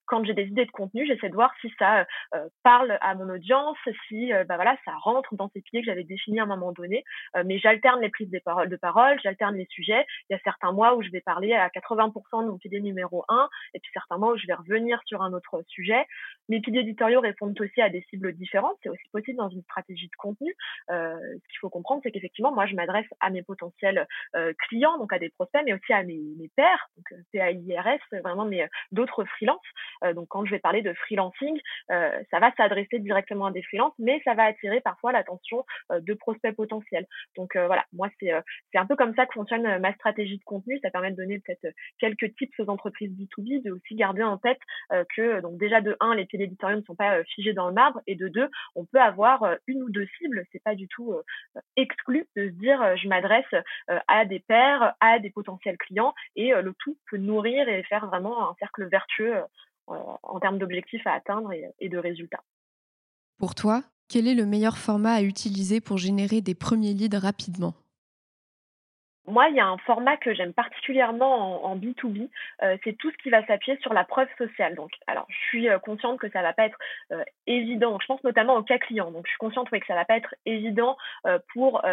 quand 0.05 0.23
j'ai 0.23 0.33
des 0.33 0.45
idées 0.45 0.65
de 0.65 0.71
contenu, 0.71 1.05
j'essaie 1.05 1.29
de 1.29 1.35
voir 1.35 1.53
si 1.59 1.69
ça 1.77 2.05
parle 2.63 2.97
à 3.01 3.15
mon 3.15 3.29
audience, 3.29 3.77
si 4.07 4.31
bah 4.47 4.55
voilà 4.55 4.77
ça 4.85 4.93
rentre 5.01 5.35
dans 5.35 5.49
ces 5.49 5.61
piliers 5.61 5.81
que 5.81 5.87
j'avais 5.87 6.03
définis 6.03 6.39
à 6.39 6.43
un 6.43 6.47
moment 6.47 6.71
donné. 6.71 7.03
mais 7.45 7.59
j'alterne 7.59 7.99
les 8.01 8.09
prises 8.09 8.29
de 8.29 8.39
parole, 8.77 9.19
j'alterne 9.21 9.55
les 9.55 9.65
sujets. 9.71 10.05
Il 10.29 10.33
y 10.33 10.35
a 10.35 10.39
certains 10.43 10.71
mois 10.71 10.95
où 10.95 11.01
je 11.01 11.09
vais 11.09 11.21
parler 11.21 11.53
à 11.53 11.67
80% 11.69 12.45
de 12.45 12.51
mon 12.51 12.57
pilier 12.57 12.81
numéro 12.81 13.25
1 13.27 13.49
et 13.73 13.79
puis 13.79 13.91
certains 13.93 14.17
mois 14.17 14.33
où 14.33 14.37
je 14.37 14.47
vais 14.47 14.53
revenir 14.53 14.99
sur 15.05 15.21
un 15.21 15.33
autre 15.33 15.63
sujet. 15.67 16.05
Mes 16.49 16.59
piliers 16.59 16.81
éditoriaux 16.81 17.21
répondent 17.21 17.59
aussi 17.59 17.81
à 17.81 17.89
des 17.89 18.01
cibles 18.09 18.33
différentes. 18.33 18.77
C'est 18.83 18.89
aussi 18.89 19.09
possible 19.11 19.37
dans 19.37 19.49
une 19.49 19.63
stratégie 19.63 20.07
de 20.07 20.15
contenu. 20.17 20.53
Euh, 20.89 21.17
ce 21.17 21.47
qu'il 21.47 21.59
faut 21.59 21.69
comprendre, 21.69 22.01
c'est 22.03 22.11
qu'effectivement, 22.11 22.51
moi, 22.53 22.65
je 22.65 22.75
m'adresse 22.75 23.05
à 23.19 23.29
mes 23.29 23.43
potentiels 23.43 24.07
euh, 24.35 24.53
clients, 24.67 24.97
donc 24.97 25.13
à 25.13 25.19
des 25.19 25.29
prospects, 25.29 25.61
mais 25.65 25.73
aussi 25.73 25.93
à 25.93 26.03
mes, 26.03 26.19
mes 26.37 26.49
pairs, 26.55 26.89
donc 26.97 27.11
euh, 27.11 27.23
PAIRS, 27.31 27.99
vraiment 28.23 28.45
mes 28.45 28.67
d'autres 28.91 29.23
freelances. 29.25 29.59
donc 30.15 30.27
quand 30.29 30.45
je 30.45 30.51
vais 30.51 30.59
parler 30.59 30.81
de 30.81 30.93
freelancing, 30.93 31.59
ça 31.87 32.39
va 32.39 32.51
s'adresser 32.55 32.99
directement 32.99 33.47
à 33.47 33.51
des 33.51 33.63
freelances, 33.63 33.93
mais 33.99 34.21
ça 34.23 34.33
va 34.33 34.43
attirer 34.43 34.81
parfois 34.81 35.11
l'attention 35.11 35.65
de 35.89 36.13
prospects 36.13 36.55
potentiels. 36.55 37.07
Donc 37.35 37.55
voilà, 37.55 37.85
moi 37.93 38.09
c'est 38.19 38.31
c'est 38.71 38.77
un 38.77 38.85
peu 38.85 38.95
comme 38.95 39.15
ça 39.15 39.25
que 39.25 39.33
fonctionne 39.33 39.60
ma 39.79 39.93
stratégie 39.95 40.37
de 40.37 40.43
contenu. 40.43 40.79
Ça 40.81 40.89
permet 40.89 41.11
de 41.11 41.17
donner 41.17 41.39
peut-être 41.39 41.75
quelques 41.99 42.35
tips 42.35 42.59
aux 42.59 42.69
entreprises 42.69 43.11
B2B, 43.11 43.63
de 43.63 43.71
aussi 43.71 43.95
garder 43.95 44.23
en 44.23 44.37
tête 44.37 44.59
que 45.15 45.41
donc 45.41 45.57
déjà 45.57 45.81
de 45.81 45.95
un, 45.99 46.15
les 46.15 46.27
éditoriaux 46.31 46.77
ne 46.77 46.83
sont 46.83 46.95
pas 46.95 47.23
figés 47.23 47.53
dans 47.53 47.67
le 47.67 47.73
marbre, 47.73 48.01
et 48.07 48.15
de 48.15 48.27
deux, 48.27 48.49
on 48.75 48.85
peut 48.85 48.99
avoir 48.99 49.57
une 49.67 49.83
ou 49.83 49.89
deux 49.89 50.07
cibles. 50.17 50.45
C'est 50.51 50.63
pas 50.63 50.75
du 50.75 50.87
tout 50.87 51.13
exclu 51.75 52.27
de 52.35 52.47
se 52.47 52.53
dire 52.53 52.97
je 52.97 53.07
m'adresse 53.07 53.45
à 54.07 54.25
des 54.25 54.39
pairs, 54.39 54.93
à 54.99 55.19
des 55.19 55.29
potentiels 55.29 55.77
clients, 55.77 56.13
et 56.35 56.51
le 56.51 56.73
tout 56.79 56.97
peut 57.09 57.17
nourrir 57.17 57.67
et 57.67 57.83
faire 57.83 58.07
vraiment 58.07 58.49
un 58.49 58.55
cercle 58.59 58.87
vertueux 58.89 59.35
en 59.87 60.39
termes 60.39 60.57
d'objectifs 60.57 61.05
à 61.05 61.13
atteindre 61.13 61.51
et 61.79 61.89
de 61.89 61.97
résultats. 61.97 62.43
Pour 63.37 63.55
toi, 63.55 63.83
quel 64.07 64.27
est 64.27 64.35
le 64.35 64.45
meilleur 64.45 64.77
format 64.77 65.13
à 65.13 65.21
utiliser 65.21 65.81
pour 65.81 65.97
générer 65.97 66.41
des 66.41 66.53
premiers 66.55 66.93
leads 66.93 67.17
rapidement? 67.17 67.73
Moi, 69.27 69.47
il 69.49 69.55
y 69.55 69.59
a 69.59 69.67
un 69.67 69.77
format 69.79 70.17
que 70.17 70.33
j'aime 70.33 70.53
particulièrement 70.53 71.65
en, 71.65 71.77
B2B, 71.77 72.29
euh, 72.63 72.77
c'est 72.83 72.97
tout 72.97 73.11
ce 73.11 73.17
qui 73.17 73.29
va 73.29 73.45
s'appuyer 73.45 73.77
sur 73.81 73.93
la 73.93 74.03
preuve 74.03 74.27
sociale. 74.37 74.75
Donc, 74.75 74.91
alors, 75.07 75.25
je 75.29 75.37
suis 75.47 75.69
euh, 75.69 75.77
consciente 75.79 76.19
que 76.19 76.29
ça 76.31 76.41
va 76.41 76.53
pas 76.53 76.65
être 76.65 76.77
euh, 77.11 77.23
évident. 77.45 77.99
Je 78.01 78.07
pense 78.07 78.23
notamment 78.23 78.55
au 78.55 78.63
cas 78.63 78.79
client. 78.79 79.11
Donc, 79.11 79.25
je 79.27 79.31
suis 79.31 79.37
consciente 79.37 79.69
que 79.69 79.85
ça 79.85 79.95
va 79.95 80.05
pas 80.05 80.17
être 80.17 80.35
évident 80.45 80.97
pour 81.53 81.83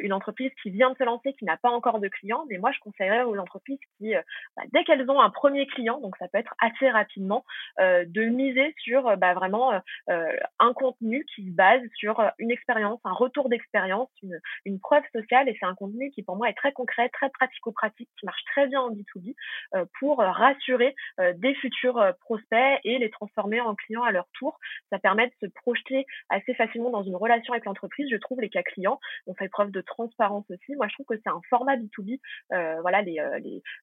une 0.00 0.12
entreprise 0.12 0.50
qui 0.62 0.70
vient 0.70 0.90
de 0.90 0.96
se 0.96 1.04
lancer, 1.04 1.34
qui 1.34 1.44
n'a 1.44 1.56
pas 1.56 1.70
encore 1.70 2.00
de 2.00 2.08
clients. 2.08 2.44
Mais 2.48 2.58
moi, 2.58 2.72
je 2.72 2.78
conseillerais 2.80 3.22
aux 3.22 3.36
entreprises 3.36 3.78
qui, 3.98 4.14
bah, 4.56 4.62
dès 4.72 4.84
qu'elles 4.84 5.08
ont 5.10 5.20
un 5.20 5.30
premier 5.30 5.66
client, 5.66 6.00
donc 6.00 6.16
ça 6.16 6.28
peut 6.28 6.38
être 6.38 6.54
assez 6.60 6.88
rapidement, 6.90 7.44
de 7.78 8.22
miser 8.24 8.74
sur 8.78 9.16
bah, 9.16 9.34
vraiment 9.34 9.72
un 10.08 10.72
contenu 10.74 11.24
qui 11.34 11.46
se 11.46 11.54
base 11.54 11.82
sur 11.94 12.22
une 12.38 12.50
expérience, 12.50 13.00
un 13.04 13.12
retour 13.12 13.48
d'expérience, 13.48 14.08
une, 14.22 14.40
une 14.64 14.80
preuve 14.80 15.04
sociale. 15.12 15.48
Et 15.48 15.56
c'est 15.58 15.66
un 15.66 15.74
contenu 15.74 16.10
qui, 16.10 16.22
pour 16.22 16.36
moi, 16.36 16.48
est 16.48 16.59
très 16.60 16.72
concret, 16.72 17.08
très 17.08 17.30
pratico-pratique, 17.30 18.08
qui 18.18 18.26
marche 18.26 18.44
très 18.52 18.66
bien 18.66 18.80
en 18.82 18.90
B2B 18.90 19.34
euh, 19.74 19.84
pour 19.98 20.20
euh, 20.20 20.30
rassurer 20.30 20.94
euh, 21.18 21.32
des 21.36 21.54
futurs 21.54 22.12
prospects 22.20 22.80
et 22.84 22.98
les 22.98 23.10
transformer 23.10 23.60
en 23.60 23.74
clients 23.74 24.02
à 24.02 24.12
leur 24.12 24.26
tour. 24.34 24.58
Ça 24.90 24.98
permet 24.98 25.28
de 25.28 25.32
se 25.40 25.46
projeter 25.46 26.04
assez 26.28 26.54
facilement 26.54 26.90
dans 26.90 27.02
une 27.02 27.16
relation 27.16 27.54
avec 27.54 27.64
l'entreprise. 27.64 28.08
Je 28.10 28.16
trouve 28.16 28.40
les 28.40 28.50
cas 28.50 28.62
clients 28.62 29.00
ont 29.26 29.34
fait 29.34 29.48
preuve 29.48 29.70
de 29.70 29.80
transparence 29.80 30.44
aussi. 30.50 30.76
Moi, 30.76 30.88
je 30.88 30.94
trouve 30.94 31.06
que 31.06 31.16
c'est 31.16 31.30
un 31.30 31.40
format 31.48 31.76
B2B, 31.76 32.18
voilà, 32.82 33.02
les, 33.02 33.20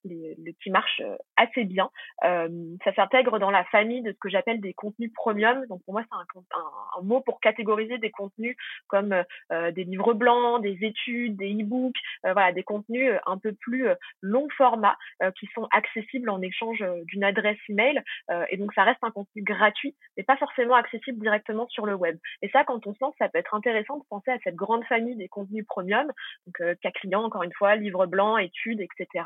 les, 0.03 0.35
les, 0.37 0.53
qui 0.61 0.69
marche 0.69 1.01
assez 1.35 1.63
bien. 1.63 1.89
ça 2.21 2.93
s'intègre 2.95 3.39
dans 3.39 3.51
la 3.51 3.63
famille 3.65 4.01
de 4.01 4.11
ce 4.11 4.17
que 4.19 4.29
j'appelle 4.29 4.61
des 4.61 4.73
contenus 4.73 5.11
premium. 5.13 5.65
Donc 5.67 5.83
pour 5.83 5.93
moi, 5.93 6.03
c'est 6.03 6.39
un, 6.55 7.01
mot 7.01 7.21
pour 7.21 7.39
catégoriser 7.39 7.97
des 7.97 8.11
contenus 8.11 8.55
comme 8.87 9.15
des 9.51 9.83
livres 9.83 10.13
blancs, 10.13 10.61
des 10.61 10.77
études, 10.81 11.37
des 11.37 11.53
e-books, 11.53 11.97
voilà, 12.23 12.51
des 12.51 12.63
contenus 12.67 13.09
euh, 13.09 13.17
un 13.25 13.39
peu 13.39 13.53
plus 13.53 13.87
euh, 13.87 13.95
long 14.21 14.47
format 14.57 14.95
euh, 15.23 15.31
qui 15.39 15.47
sont 15.55 15.67
accessibles 15.71 16.29
en 16.29 16.41
échange 16.41 16.83
d'une 17.05 17.23
adresse 17.23 17.57
email. 17.69 18.03
et 18.49 18.57
donc, 18.57 18.73
ça 18.73 18.83
reste 18.83 18.99
un 19.01 19.11
contenu 19.11 19.41
gratuit, 19.41 19.95
mais 20.15 20.23
pas 20.23 20.37
forcément 20.37 20.75
accessible 20.75 21.19
directement 21.19 21.67
sur 21.69 21.85
le 21.85 21.95
web. 21.95 22.17
Et 22.41 22.49
ça, 22.49 22.63
quand 22.65 22.85
on 22.85 22.93
se 22.93 22.97
lance, 23.01 23.15
ça 23.17 23.29
peut 23.29 23.39
être 23.39 23.55
intéressant 23.55 23.97
de 23.97 24.03
penser 24.09 24.31
à 24.31 24.37
cette 24.43 24.55
grande 24.55 24.83
famille 24.85 25.15
des 25.15 25.29
contenus 25.29 25.65
premium, 25.65 26.11
donc 26.45 26.79
cas 26.81 26.91
client, 26.91 27.23
encore 27.23 27.43
une 27.43 27.53
fois, 27.53 27.75
livre 27.75 28.05
blanc, 28.05 28.37
études, 28.37 28.81
etc. 28.81 29.25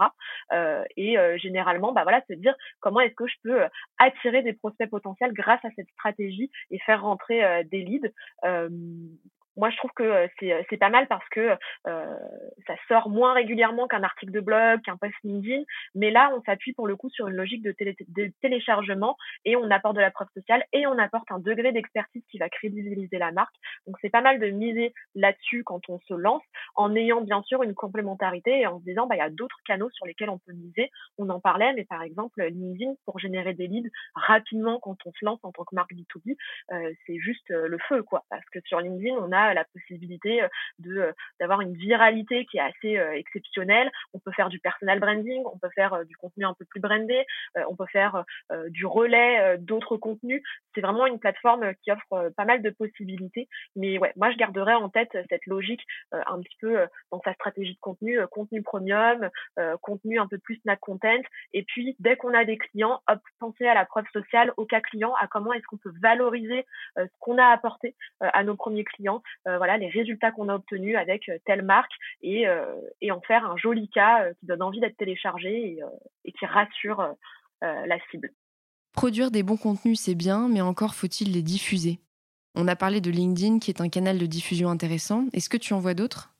et 0.95 1.17
généralement, 1.37 1.93
bah 1.93 2.03
voilà, 2.03 2.21
se 2.27 2.33
dire 2.33 2.55
comment 2.79 2.99
est-ce 2.99 3.15
que 3.15 3.27
je 3.27 3.35
peux 3.43 3.61
attirer 3.97 4.43
des 4.43 4.53
prospects 4.53 4.89
potentiels 4.89 5.33
grâce 5.33 5.63
à 5.65 5.69
cette 5.75 5.89
stratégie 5.89 6.51
et 6.69 6.79
faire 6.79 7.01
rentrer 7.01 7.63
des 7.65 7.81
leads 7.81 8.11
moi, 9.57 9.69
je 9.69 9.77
trouve 9.77 9.91
que 9.95 10.27
c'est 10.39 10.77
pas 10.77 10.89
mal 10.89 11.07
parce 11.07 11.27
que 11.29 11.57
euh, 11.87 12.15
ça 12.67 12.75
sort 12.87 13.09
moins 13.09 13.33
régulièrement 13.33 13.87
qu'un 13.87 14.03
article 14.03 14.31
de 14.31 14.39
blog, 14.39 14.81
qu'un 14.81 14.97
post 14.97 15.13
LinkedIn. 15.23 15.63
Mais 15.95 16.09
là, 16.09 16.31
on 16.35 16.41
s'appuie 16.43 16.73
pour 16.73 16.87
le 16.87 16.95
coup 16.95 17.09
sur 17.09 17.27
une 17.27 17.35
logique 17.35 17.61
de, 17.61 17.75
de, 17.79 18.31
téléchargement 18.41 19.17
et 19.45 19.55
on 19.55 19.69
apporte 19.69 19.95
de 19.95 20.01
la 20.01 20.11
preuve 20.11 20.29
sociale 20.33 20.63
et 20.71 20.87
on 20.87 20.97
apporte 20.97 21.29
un 21.31 21.39
degré 21.39 21.71
d'expertise 21.71 22.23
qui 22.29 22.37
va 22.37 22.49
crédibiliser 22.49 23.17
la 23.17 23.31
marque. 23.31 23.53
Donc, 23.87 23.97
c'est 24.01 24.09
pas 24.09 24.21
mal 24.21 24.39
de 24.39 24.47
miser 24.47 24.93
là-dessus 25.15 25.63
quand 25.63 25.81
on 25.89 25.99
se 25.99 26.13
lance 26.13 26.43
en 26.75 26.95
ayant 26.95 27.21
bien 27.21 27.41
sûr 27.43 27.63
une 27.63 27.75
complémentarité 27.75 28.61
et 28.61 28.67
en 28.67 28.79
se 28.79 28.85
disant, 28.85 29.07
bah, 29.07 29.15
il 29.15 29.19
y 29.19 29.21
a 29.21 29.29
d'autres 29.29 29.59
canaux 29.65 29.89
sur 29.91 30.05
lesquels 30.05 30.29
on 30.29 30.39
peut 30.39 30.53
miser. 30.53 30.89
On 31.17 31.29
en 31.29 31.39
parlait, 31.41 31.73
mais 31.73 31.83
par 31.83 32.03
exemple, 32.03 32.41
LinkedIn 32.41 32.93
pour 33.05 33.19
générer 33.19 33.53
des 33.53 33.67
leads 33.67 33.89
rapidement 34.15 34.79
quand 34.79 34.97
on 35.05 35.11
se 35.11 35.25
lance 35.25 35.39
en 35.43 35.51
tant 35.51 35.65
que 35.65 35.75
marque 35.75 35.91
B2B, 35.93 36.35
euh, 36.71 36.93
c'est 37.05 37.17
juste 37.17 37.49
le 37.49 37.77
feu, 37.89 38.03
quoi. 38.03 38.23
Parce 38.29 38.45
que 38.49 38.59
sur 38.65 38.79
LinkedIn, 38.79 39.15
on 39.15 39.31
a 39.31 39.41
la 39.53 39.65
possibilité 39.65 40.41
de 40.79 41.13
d'avoir 41.39 41.61
une 41.61 41.73
viralité 41.73 42.45
qui 42.45 42.57
est 42.57 42.61
assez 42.61 42.97
exceptionnelle. 43.13 43.91
On 44.13 44.19
peut 44.19 44.31
faire 44.31 44.49
du 44.49 44.59
personal 44.59 44.99
branding, 44.99 45.43
on 45.51 45.57
peut 45.57 45.69
faire 45.75 46.05
du 46.05 46.15
contenu 46.15 46.45
un 46.45 46.53
peu 46.53 46.65
plus 46.65 46.79
brandé, 46.79 47.25
on 47.67 47.75
peut 47.75 47.85
faire 47.91 48.23
du 48.67 48.85
relais 48.85 49.57
d'autres 49.57 49.97
contenus. 49.97 50.41
C'est 50.73 50.81
vraiment 50.81 51.05
une 51.05 51.19
plateforme 51.19 51.73
qui 51.83 51.91
offre 51.91 52.31
pas 52.35 52.45
mal 52.45 52.61
de 52.61 52.69
possibilités. 52.69 53.47
Mais 53.75 53.97
ouais, 53.97 54.13
moi 54.15 54.31
je 54.31 54.37
garderai 54.37 54.73
en 54.73 54.89
tête 54.89 55.17
cette 55.29 55.45
logique 55.45 55.85
un 56.11 56.39
petit 56.41 56.57
peu 56.59 56.85
dans 57.11 57.21
sa 57.21 57.33
stratégie 57.33 57.73
de 57.73 57.79
contenu, 57.79 58.19
contenu 58.31 58.61
premium, 58.61 59.29
contenu 59.81 60.19
un 60.19 60.27
peu 60.27 60.37
plus 60.37 60.57
snack 60.61 60.79
content. 60.79 61.21
Et 61.53 61.63
puis 61.63 61.95
dès 61.99 62.15
qu'on 62.15 62.33
a 62.33 62.45
des 62.45 62.57
clients, 62.57 63.01
hop, 63.07 63.19
penser 63.39 63.67
à 63.67 63.73
la 63.73 63.85
preuve 63.85 64.05
sociale, 64.13 64.53
au 64.57 64.65
cas 64.65 64.81
client, 64.81 65.13
à 65.15 65.27
comment 65.27 65.53
est-ce 65.53 65.65
qu'on 65.65 65.77
peut 65.77 65.93
valoriser 66.01 66.65
ce 66.97 67.19
qu'on 67.19 67.37
a 67.37 67.47
apporté 67.47 67.95
à 68.19 68.43
nos 68.43 68.55
premiers 68.55 68.83
clients, 68.83 69.01
euh, 69.11 69.19
voilà 69.45 69.77
les 69.77 69.89
résultats 69.89 70.31
qu'on 70.31 70.49
a 70.49 70.55
obtenus 70.55 70.97
avec 70.97 71.29
euh, 71.29 71.37
telle 71.45 71.63
marque 71.63 71.91
et, 72.21 72.47
euh, 72.47 72.65
et 73.01 73.11
en 73.11 73.21
faire 73.21 73.45
un 73.45 73.57
joli 73.57 73.89
cas 73.89 74.31
qui 74.39 74.45
donne 74.45 74.61
envie 74.61 74.79
d'être 74.79 74.97
téléchargé 74.97 75.79
et, 76.25 76.31
qui 76.31 76.45
rassure 76.45 77.15
la 77.61 77.99
cible. 78.09 78.31
Produire 78.93 79.31
des 79.31 79.43
bons 79.43 79.57
contenus, 79.57 79.99
c'est 79.99 80.15
bien, 80.15 80.47
mais 80.49 80.61
encore 80.61 80.95
faut-il 80.95 81.31
les 81.31 81.43
diffuser. 81.43 81.99
On 82.55 82.67
a 82.67 82.75
parlé 82.75 82.99
de 82.99 83.11
LinkedIn 83.11 83.59
qui 83.59 83.71
est 83.71 83.81
un 83.81 83.89
canal 83.89 84.17
de 84.17 84.25
diffusion 84.25 84.69
intéressant. 84.69 85.27
Est-ce 85.33 85.49
que 85.49 85.57
tu 85.57 85.73
en 85.73 85.79
vois 85.79 85.93
d'autres? 85.93 86.30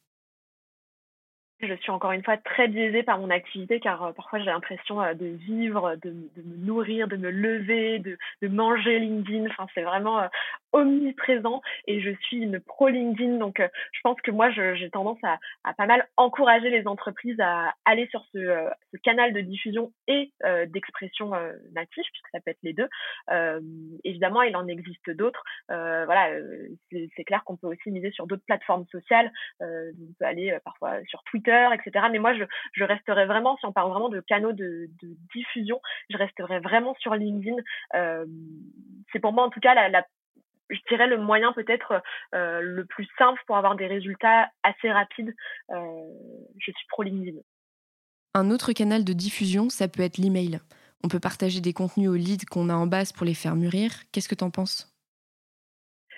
Je 1.62 1.74
suis 1.76 1.92
encore 1.92 2.12
une 2.12 2.24
fois 2.24 2.38
très 2.38 2.68
biaisée 2.68 3.04
par 3.04 3.20
mon 3.20 3.30
activité 3.30 3.80
car 3.80 4.14
parfois 4.14 4.40
j'ai 4.40 4.46
l'impression 4.46 4.98
de 5.14 5.26
vivre, 5.26 5.96
de, 6.04 6.12
me 6.12 6.66
nourrir, 6.66 7.08
de 7.08 7.18
me 7.18 7.30
lever, 7.30 8.00
de, 8.00 8.18
de 8.42 8.48
manger 8.48 9.00
LinkedIn. 9.00 9.46
Enfin, 9.50 9.68
c'est 9.74 9.84
vraiment 9.84 10.22
omniprésent 10.74 11.62
et 11.88 12.02
je 12.02 12.12
suis 12.22 12.38
une 12.38 12.60
pro 12.60 12.88
LinkedIn. 12.88 13.38
Donc, 13.38 13.60
euh, 13.60 13.68
je 13.92 14.00
pense 14.02 14.20
que 14.22 14.32
moi, 14.32 14.52
j'ai 14.52 14.90
tendance 14.90 15.20
à, 15.24 15.40
à, 15.64 15.74
pas 15.74 15.86
mal 15.86 16.08
encourager 16.18 16.70
les 16.70 16.88
entreprises 16.88 17.40
à 17.40 17.74
aller 17.86 18.08
sur 18.08 18.24
ce, 18.34 18.38
euh, 18.38 18.70
ce 18.94 18.98
canal 18.98 19.34
de 19.34 19.42
diffusion 19.42 19.92
et 20.08 20.32
euh, 20.46 20.66
d'expression 20.66 21.32
native, 21.74 22.04
puisque 22.12 22.30
ça 22.32 22.40
peut 22.40 22.52
être 22.52 22.64
les 22.64 22.74
deux. 22.74 22.90
évidemment, 24.04 24.42
il 24.42 24.56
en 24.56 24.68
existe 24.68 25.10
d'autres. 25.10 25.44
voilà, 25.68 26.30
c'est 26.92 27.24
clair 27.24 27.44
qu'on 27.44 27.58
peut 27.58 27.68
aussi 27.68 27.92
miser 27.92 28.12
sur 28.12 28.28
d'autres 28.28 28.44
plateformes 28.46 28.86
sociales. 28.92 29.32
on 29.60 30.14
peut 30.20 30.26
aller 30.26 30.58
parfois 30.64 31.04
sur 31.06 31.24
Twitter, 31.24 31.51
etc. 31.74 32.08
Mais 32.12 32.20
moi, 32.20 32.34
je, 32.34 32.84
resterai 32.84 33.26
vraiment, 33.26 33.58
si 33.58 33.66
on 33.66 33.72
parle 33.72 33.92
vraiment 33.92 34.10
de 34.10 34.22
canaux 34.22 34.54
de, 34.54 34.90
diffusion, 35.34 35.80
je 36.10 36.18
resterai 36.18 36.60
vraiment 36.60 36.96
sur 37.00 37.16
LinkedIn. 37.16 37.56
c'est 39.12 39.20
pour 39.20 39.34
moi, 39.34 39.46
en 39.46 39.50
tout 39.50 39.60
cas, 39.60 39.74
je 40.72 40.80
dirais 40.90 41.08
le 41.08 41.18
moyen 41.18 41.54
peut-être 41.54 42.02
euh, 42.34 42.62
le 42.62 42.86
plus 42.86 43.08
simple 43.18 43.42
pour 43.46 43.58
avoir 43.58 43.76
des 43.76 43.88
résultats 43.88 44.50
assez 44.64 44.92
rapides. 44.92 45.36
Euh, 45.70 45.76
je 46.58 46.72
suis 46.72 46.88
pro 46.90 47.04
LinkedIn. 47.04 47.38
Un 48.34 48.50
autre 48.50 48.72
canal 48.72 49.04
de 49.04 49.14
diffusion, 49.14 49.70
ça 49.70 49.88
peut 49.88 50.04
être 50.04 50.18
l'email. 50.18 50.60
On 51.04 51.10
peut 51.10 51.20
partager 51.20 51.60
des 51.60 51.74
contenus 51.74 52.10
aux 52.10 52.16
leads 52.16 52.46
qu'on 52.50 52.70
a 52.70 52.74
en 52.74 52.88
base 52.88 53.12
pour 53.12 53.26
les 53.26 53.34
faire 53.34 53.56
mûrir. 53.56 53.92
Qu'est-ce 54.12 54.30
que 54.30 54.36
tu 54.36 54.44
en 54.44 54.52
penses? 54.52 54.91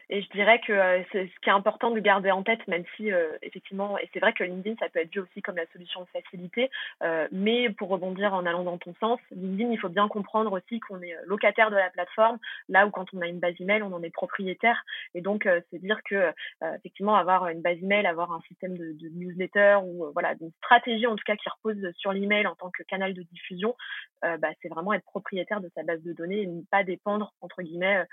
Et 0.09 0.21
je 0.21 0.29
dirais 0.29 0.59
que 0.59 0.73
euh, 0.73 1.03
c'est 1.11 1.27
ce 1.27 1.39
qui 1.41 1.49
est 1.49 1.53
important 1.53 1.91
de 1.91 1.99
garder 1.99 2.31
en 2.31 2.43
tête, 2.43 2.65
même 2.67 2.83
si 2.95 3.11
euh, 3.11 3.37
effectivement, 3.41 3.97
et 3.97 4.09
c'est 4.13 4.19
vrai 4.19 4.33
que 4.33 4.43
LinkedIn, 4.43 4.75
ça 4.79 4.89
peut 4.89 4.99
être 4.99 5.13
vu 5.13 5.21
aussi 5.21 5.41
comme 5.41 5.55
la 5.55 5.65
solution 5.67 6.01
de 6.01 6.07
facilité, 6.07 6.69
euh, 7.01 7.27
mais 7.31 7.69
pour 7.69 7.89
rebondir 7.89 8.33
en 8.33 8.45
allant 8.45 8.63
dans 8.63 8.77
ton 8.77 8.93
sens, 8.99 9.19
LinkedIn, 9.31 9.71
il 9.71 9.79
faut 9.79 9.89
bien 9.89 10.07
comprendre 10.07 10.51
aussi 10.51 10.79
qu'on 10.81 11.01
est 11.01 11.15
locataire 11.25 11.71
de 11.71 11.75
la 11.75 11.89
plateforme, 11.89 12.37
là 12.69 12.85
où 12.85 12.91
quand 12.91 13.13
on 13.13 13.21
a 13.21 13.27
une 13.27 13.39
base 13.39 13.55
email, 13.59 13.81
on 13.83 13.93
en 13.93 14.03
est 14.03 14.09
propriétaire. 14.09 14.83
Et 15.15 15.21
donc, 15.21 15.47
c'est 15.71 15.79
dire 15.79 16.01
que 16.03 16.31
effectivement, 16.75 17.15
avoir 17.15 17.47
une 17.47 17.61
base 17.61 17.77
email, 17.81 18.05
avoir 18.05 18.31
un 18.31 18.41
système 18.47 18.77
de, 18.77 18.93
de 18.93 19.09
newsletter 19.09 19.79
ou 19.83 20.11
voilà, 20.13 20.33
une 20.41 20.51
stratégie 20.63 21.07
en 21.07 21.15
tout 21.15 21.23
cas 21.25 21.35
qui 21.35 21.49
repose 21.49 21.91
sur 21.97 22.13
l'email 22.13 22.47
en 22.47 22.55
tant 22.55 22.69
que 22.69 22.83
canal 22.83 23.13
de 23.13 23.21
diffusion, 23.23 23.75
bah, 24.21 24.49
c'est 24.61 24.69
vraiment 24.69 24.93
être 24.93 25.05
propriétaire 25.05 25.61
de 25.61 25.69
sa 25.75 25.83
base 25.83 26.01
de 26.01 26.13
données 26.13 26.41
et 26.41 26.47
ne 26.47 26.61
pas 26.63 26.83
dépendre 26.83 27.33
entre 27.41 27.61
guillemets 27.61 28.03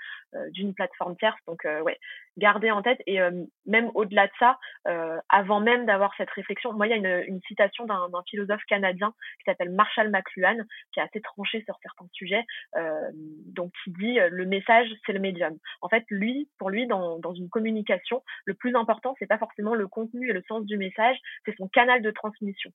d'une 0.49 0.73
plateforme 0.73 1.15
tierce. 1.17 1.39
Donc, 1.47 1.65
ouais, 1.81 1.99
garder 2.37 2.71
en 2.71 2.81
tête. 2.81 2.99
Et 3.07 3.19
même 3.65 3.91
au-delà 3.93 4.27
de 4.27 4.31
ça, 4.39 4.57
avant 5.29 5.59
même 5.59 5.85
d'avoir 5.85 6.13
cette 6.17 6.29
réflexion, 6.31 6.73
moi, 6.73 6.87
il 6.87 6.89
y 6.91 6.93
a 6.93 6.97
une, 6.97 7.23
une 7.27 7.41
citation 7.41 7.85
d'un 7.85 8.23
philosophe 8.29 8.63
canadien 8.67 9.13
qui 9.39 9.45
s'appelle 9.45 9.71
Marshall 9.71 10.09
McLuhan, 10.09 10.57
qui 10.93 10.99
est 10.99 11.03
assez 11.03 11.21
tranché 11.21 11.63
sur 11.65 11.77
certains 11.81 12.07
sujets, 12.13 12.43
donc 13.47 13.71
qui 13.83 13.91
dit 13.91 14.19
le 14.29 14.45
message, 14.45 14.89
c'est 15.05 15.13
le 15.13 15.19
médium. 15.19 15.57
En 15.81 15.89
fait, 15.89 16.03
lui, 16.09 16.49
pour 16.57 16.69
lui, 16.69 16.87
dans, 16.87 17.19
dans 17.19 17.33
une 17.33 17.49
communication, 17.49 18.23
le 18.45 18.53
plus 18.53 18.75
important, 18.75 19.15
c'est 19.19 19.27
pas 19.27 19.37
forcément 19.37 19.75
le 19.75 19.87
contenu 19.87 20.29
et 20.29 20.33
le 20.33 20.43
sens 20.47 20.65
du 20.65 20.77
message, 20.77 21.17
c'est 21.45 21.55
son 21.57 21.67
canal 21.67 22.01
de 22.01 22.11
transmission. 22.11 22.71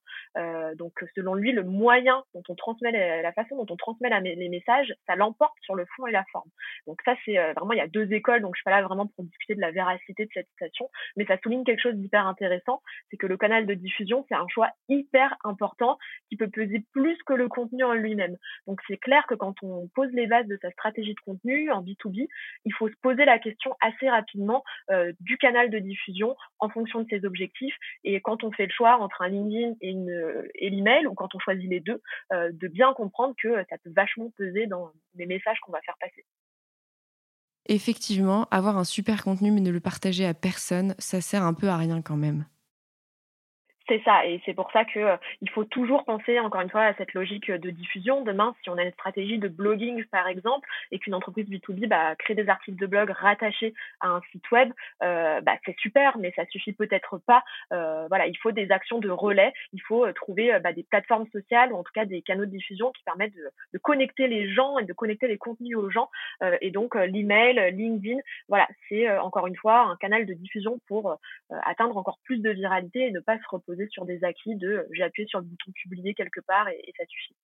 donc, 0.77 0.93
selon 1.15 1.35
lui, 1.35 1.53
le 1.53 1.63
moyen 1.63 2.23
dont 2.35 2.43
on 2.49 2.55
transmet 2.55 3.23
la 3.23 3.33
façon 3.33 3.57
dont 3.57 3.67
on 3.71 3.77
transmet 3.77 4.11
les 4.21 4.49
messages, 4.49 4.95
ça 5.07 5.17
l'emporte 5.17 5.57
sur 5.63 5.75
le 5.75 5.87
fond 5.97 6.07
et 6.07 6.13
la 6.13 6.25
forme. 6.33 6.51
Donc 6.87 7.01
ça, 7.05 7.15
c'est 7.25 7.37
vraiment, 7.53 7.73
il 7.73 7.79
y 7.79 7.81
a 7.81 7.89
deux 7.89 8.13
écoles, 8.13 8.43
donc 8.43 8.55
je 8.55 8.61
suis 8.61 8.65
pas 8.65 8.71
là 8.71 8.83
vraiment 8.83 9.07
pour 9.07 9.25
discuter 9.25 9.46
de 9.55 9.61
la 9.61 9.71
véracité 9.71 10.25
de 10.25 10.31
cette 10.33 10.49
citation, 10.51 10.89
mais 11.17 11.27
ça 11.27 11.39
souligne 11.39 11.65
quelque 11.65 11.83
chose 11.83 11.95
d'hyper 11.95 12.27
intéressant, 12.27 12.83
c'est 13.11 13.17
que 13.17 13.27
le 13.27 13.37
canal 13.37 13.67
de 13.67 13.75
diffusion, 13.75 14.25
c'est 14.29 14.35
un 14.35 14.49
choix 14.49 14.71
hyper 14.89 15.37
important 15.45 15.99
qui 16.29 16.37
peut 16.37 16.49
peser 16.49 16.85
plus 16.93 17.17
que 17.25 17.33
le 17.33 17.49
contenu 17.49 17.85
en 17.85 17.95
lui-même. 17.95 18.37
Donc 18.67 18.81
c'est 18.89 18.97
clair 18.97 19.27
que 19.27 19.35
quand 19.35 19.55
on 19.63 19.89
pose 19.95 20.11
les 20.13 20.27
bases 20.27 20.47
de 20.47 20.59
sa 20.61 20.71
stratégie 20.71 21.15
de 21.15 21.21
contenu 21.21 21.71
en 21.71 21.83
B2B, 21.83 22.29
il 22.65 22.73
faut 22.75 22.89
se 22.89 22.97
poser 23.03 23.25
la 23.25 23.39
question 23.39 23.75
assez 23.81 24.09
rapidement 24.09 24.65
euh, 24.91 25.13
du 25.21 25.39
canal 25.39 25.71
de 25.71 25.79
diffusion 25.79 26.37
en 26.59 26.69
fonction 26.69 27.03
de 27.03 27.09
ses 27.09 27.25
objectifs. 27.25 27.77
Et 28.05 28.21
quand 28.21 28.45
on 28.45 28.53
fait 28.53 28.67
le 28.67 28.73
choix 28.73 28.99
entre 28.99 29.23
un 29.23 29.29
LinkedIn 29.29 29.75
et, 29.81 29.91
une, 29.91 30.47
l'email, 30.61 31.07
ou 31.07 31.15
quand 31.15 31.35
on 31.35 31.39
choisit 31.39 31.69
les 31.69 31.81
deux, 31.81 32.01
euh, 32.33 32.51
de 32.53 32.69
bien 32.69 32.93
comprendre 32.95 33.35
que 33.43 33.65
ça 33.69 33.79
peut 33.79 33.93
vachement 33.95 34.31
peser 34.37 34.67
dans 34.67 34.93
les 35.15 35.27
messages 35.27 35.59
qu'on 35.61 35.73
va 35.73 35.81
faire 35.83 35.97
passer. 36.01 36.25
Effectivement, 37.69 38.47
avoir 38.51 38.79
un 38.79 38.85
super 38.85 39.25
contenu 39.25 39.51
mais 39.51 39.61
ne 39.61 39.71
le 39.71 39.81
partager 39.81 40.25
à 40.25 40.35
personne, 40.35 40.95
ça 40.99 41.21
sert 41.21 41.43
un 41.43 41.55
peu 41.55 41.69
à 41.69 41.77
rien 41.77 42.01
quand 42.03 42.17
même. 42.17 42.47
C'est 43.89 44.03
ça, 44.05 44.27
et 44.27 44.41
c'est 44.45 44.55
pour 44.55 44.71
ça 44.73 44.85
que 44.85 44.99
euh, 44.99 45.17
il 45.43 45.51
faut 45.51 45.65
toujours 45.65 46.05
penser 46.05 46.41
encore 46.41 46.61
une 46.61 46.71
fois 46.71 46.83
à 46.83 46.95
cette 46.95 47.15
logique 47.15 47.51
de 47.51 47.71
diffusion. 47.71 48.23
Demain, 48.23 48.55
si 48.63 48.71
on 48.71 48.77
a 48.79 48.83
une 48.83 48.93
stratégie 48.93 49.39
de 49.39 49.47
blogging 49.47 50.05
par 50.07 50.27
exemple, 50.27 50.69
et 50.91 50.99
qu'une 50.99 51.15
entreprise 51.15 51.49
B2B 51.49 51.87
bah, 51.87 52.17
crée 52.17 52.35
des 52.35 52.49
articles 52.49 52.79
de 52.79 52.87
blog 52.87 53.11
rattachés 53.11 53.75
à 54.01 54.09
un 54.09 54.21
site 54.33 54.51
web, 54.51 54.73
euh, 55.03 55.41
bah, 55.41 55.57
c'est 55.65 55.77
super, 55.79 56.19
mais 56.19 56.33
ça 56.35 56.45
suffit 56.47 56.73
peut-être 56.73 57.19
pas. 57.19 57.45
Euh, 57.73 58.07
voilà, 58.09 58.27
il 58.27 58.37
faut 58.39 58.53
des 58.53 58.71
actions 58.73 58.99
de 58.99 59.09
relais, 59.09 59.53
il 59.73 59.81
faut 59.83 60.05
euh, 60.05 60.13
trouver 60.13 60.53
euh, 60.53 60.59
bah, 60.59 60.73
des 60.73 60.83
plateformes 60.83 61.27
sociales 61.33 61.73
ou 61.73 61.77
en 61.77 61.85
tout 61.85 61.93
cas 61.95 62.05
des 62.05 62.23
canaux 62.23 62.45
de 62.45 62.51
diffusion 62.51 62.91
qui 62.93 63.05
permettent 63.05 63.35
de, 63.35 63.51
de 63.73 63.79
connecter 63.79 64.27
les 64.27 64.53
gens 64.53 64.79
et 64.79 64.85
de 64.85 64.93
connecter 64.93 65.29
les 65.29 65.39
contenus 65.39 65.77
aux 65.77 65.91
gens. 65.91 66.11
Euh, 66.43 66.57
et 66.61 66.71
donc 66.71 66.95
l'email, 66.95 67.73
LinkedIn, 67.73 68.19
voilà, 68.49 68.67
c'est 68.89 69.09
encore 69.19 69.47
une 69.47 69.57
fois 69.57 69.83
un 69.83 69.97
canal 69.97 70.27
de 70.27 70.35
diffusion 70.35 70.81
pour 70.89 71.19
atteindre 71.51 71.97
encore 71.97 72.19
plus 72.25 72.39
de 72.39 72.51
viralité 72.51 73.07
et 73.07 73.11
ne 73.11 73.21
pas 73.21 73.39
se 73.39 73.49
reposer 73.49 73.76
sur 73.91 74.05
des 74.05 74.23
acquis 74.25 74.57
de 74.57 74.87
j'ai 74.93 75.03
appuyé 75.03 75.27
sur 75.29 75.41
le 75.41 75.47
bouton 75.47 75.73
publier 75.73 76.15
quelque 76.15 76.41
part 76.41 76.69
et, 76.69 76.93
ça 76.97 77.05
suffit. 77.07 77.37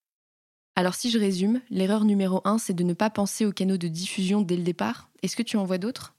Alors 0.75 0.95
si 0.95 1.11
je 1.11 1.19
résume, 1.19 1.61
l'erreur 1.71 2.05
numéro 2.05 2.41
un, 2.45 2.59
c'est 2.59 2.73
de 2.73 2.83
ne 2.83 2.95
pas 2.95 3.11
penser 3.11 3.45
aux 3.45 3.53
canaux 3.53 3.77
de 3.77 3.89
diffusion 3.89 4.41
dès 4.41 4.57
le 4.57 4.63
départ. 4.63 5.11
Est-ce 5.23 5.37
que 5.37 5.43
tu 5.43 5.57
en 5.57 5.65
vois 5.65 5.79
d'autres? 5.79 6.15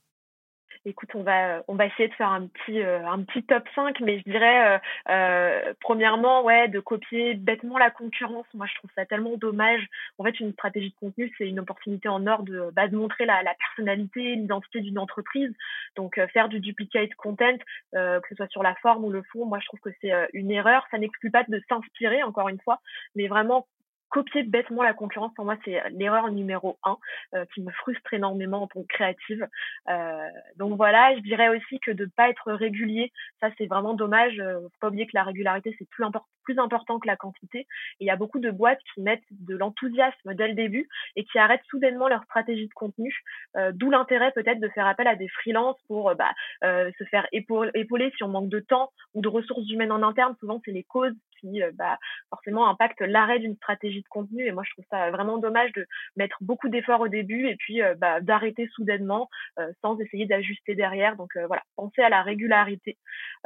Écoute, 0.86 1.08
on 1.14 1.22
va 1.22 1.62
on 1.66 1.76
va 1.76 1.86
essayer 1.86 2.08
de 2.08 2.14
faire 2.14 2.28
un 2.28 2.46
petit 2.46 2.82
euh, 2.82 3.06
un 3.06 3.22
petit 3.22 3.42
top 3.42 3.64
5, 3.74 4.00
mais 4.00 4.18
je 4.18 4.24
dirais 4.24 4.74
euh, 4.74 4.78
euh, 5.08 5.74
premièrement 5.80 6.44
ouais 6.44 6.68
de 6.68 6.78
copier 6.78 7.32
bêtement 7.32 7.78
la 7.78 7.90
concurrence. 7.90 8.44
Moi, 8.52 8.66
je 8.66 8.74
trouve 8.74 8.90
ça 8.94 9.06
tellement 9.06 9.38
dommage. 9.38 9.86
En 10.18 10.24
fait, 10.24 10.38
une 10.40 10.52
stratégie 10.52 10.90
de 10.90 10.96
contenu, 11.00 11.32
c'est 11.38 11.48
une 11.48 11.58
opportunité 11.58 12.08
en 12.08 12.26
or 12.26 12.42
de 12.42 12.70
bah, 12.74 12.86
de 12.88 12.96
montrer 12.96 13.24
la, 13.24 13.42
la 13.42 13.54
personnalité, 13.54 14.34
l'identité 14.34 14.80
d'une 14.80 14.98
entreprise. 14.98 15.54
Donc 15.96 16.20
faire 16.34 16.50
du 16.50 16.60
duplicate 16.60 17.14
content, 17.14 17.56
que 17.92 18.28
ce 18.28 18.34
soit 18.34 18.50
sur 18.50 18.62
la 18.62 18.74
forme 18.76 19.04
ou 19.04 19.10
le 19.10 19.22
fond, 19.22 19.46
moi 19.46 19.60
je 19.60 19.66
trouve 19.66 19.80
que 19.80 19.90
c'est 20.02 20.12
une 20.34 20.50
erreur. 20.50 20.86
Ça 20.90 20.98
n'exclut 20.98 21.30
pas 21.30 21.44
de 21.48 21.62
s'inspirer 21.68 22.22
encore 22.22 22.50
une 22.50 22.60
fois, 22.60 22.80
mais 23.14 23.26
vraiment 23.26 23.66
copier 24.14 24.44
bêtement 24.44 24.84
la 24.84 24.94
concurrence, 24.94 25.34
pour 25.34 25.44
moi, 25.44 25.56
c'est 25.64 25.82
l'erreur 25.90 26.30
numéro 26.30 26.78
un 26.84 26.96
euh, 27.34 27.44
qui 27.52 27.62
me 27.62 27.72
frustre 27.72 28.14
énormément 28.14 28.62
en 28.62 28.68
tant 28.68 28.82
que 28.82 28.86
créative. 28.86 29.48
Euh, 29.88 30.28
donc 30.56 30.76
voilà, 30.76 31.16
je 31.16 31.20
dirais 31.20 31.48
aussi 31.48 31.80
que 31.80 31.90
de 31.90 32.06
pas 32.16 32.30
être 32.30 32.52
régulier, 32.52 33.10
ça 33.40 33.48
c'est 33.58 33.66
vraiment 33.66 33.94
dommage. 33.94 34.38
Euh, 34.38 34.60
faut 34.60 34.80
pas 34.80 34.88
oublier 34.88 35.06
que 35.06 35.14
la 35.14 35.24
régularité 35.24 35.74
c'est 35.80 35.88
plus 35.90 36.04
important 36.04 36.28
plus 36.44 36.58
important 36.58 37.00
que 37.00 37.06
la 37.06 37.16
quantité. 37.16 37.66
Il 38.00 38.06
y 38.06 38.10
a 38.10 38.16
beaucoup 38.16 38.38
de 38.38 38.50
boîtes 38.50 38.80
qui 38.94 39.00
mettent 39.00 39.24
de 39.30 39.56
l'enthousiasme 39.56 40.34
dès 40.34 40.48
le 40.48 40.54
début 40.54 40.88
et 41.16 41.24
qui 41.24 41.38
arrêtent 41.38 41.64
soudainement 41.68 42.06
leur 42.06 42.22
stratégie 42.24 42.68
de 42.68 42.74
contenu. 42.74 43.12
Euh, 43.56 43.72
d'où 43.74 43.90
l'intérêt 43.90 44.30
peut-être 44.32 44.60
de 44.60 44.68
faire 44.68 44.86
appel 44.86 45.08
à 45.08 45.16
des 45.16 45.28
freelances 45.28 45.80
pour 45.88 46.14
bah, 46.14 46.30
euh, 46.62 46.90
se 46.98 47.04
faire 47.04 47.26
épauler 47.32 48.12
si 48.16 48.22
on 48.22 48.28
manque 48.28 48.50
de 48.50 48.60
temps 48.60 48.92
ou 49.14 49.22
de 49.22 49.28
ressources 49.28 49.68
humaines 49.70 49.92
en 49.92 50.02
interne. 50.02 50.36
Souvent, 50.38 50.60
c'est 50.64 50.72
les 50.72 50.84
causes 50.84 51.14
qui 51.44 51.62
bah, 51.74 51.98
forcément 52.30 52.68
impactent 52.68 53.02
l'arrêt 53.02 53.38
d'une 53.38 53.56
stratégie 53.56 54.02
de 54.02 54.08
contenu. 54.08 54.46
Et 54.46 54.52
moi, 54.52 54.62
je 54.66 54.72
trouve 54.72 54.84
ça 54.90 55.10
vraiment 55.10 55.38
dommage 55.38 55.72
de 55.72 55.86
mettre 56.16 56.38
beaucoup 56.40 56.68
d'efforts 56.68 57.00
au 57.00 57.08
début 57.08 57.48
et 57.48 57.56
puis 57.56 57.82
euh, 57.82 57.94
bah, 57.94 58.20
d'arrêter 58.20 58.68
soudainement 58.74 59.28
euh, 59.58 59.70
sans 59.82 59.98
essayer 60.00 60.26
d'ajuster 60.26 60.74
derrière. 60.74 61.16
Donc 61.16 61.36
euh, 61.36 61.46
voilà, 61.46 61.62
penser 61.76 62.02
à 62.02 62.08
la 62.08 62.22
régularité. 62.22 62.96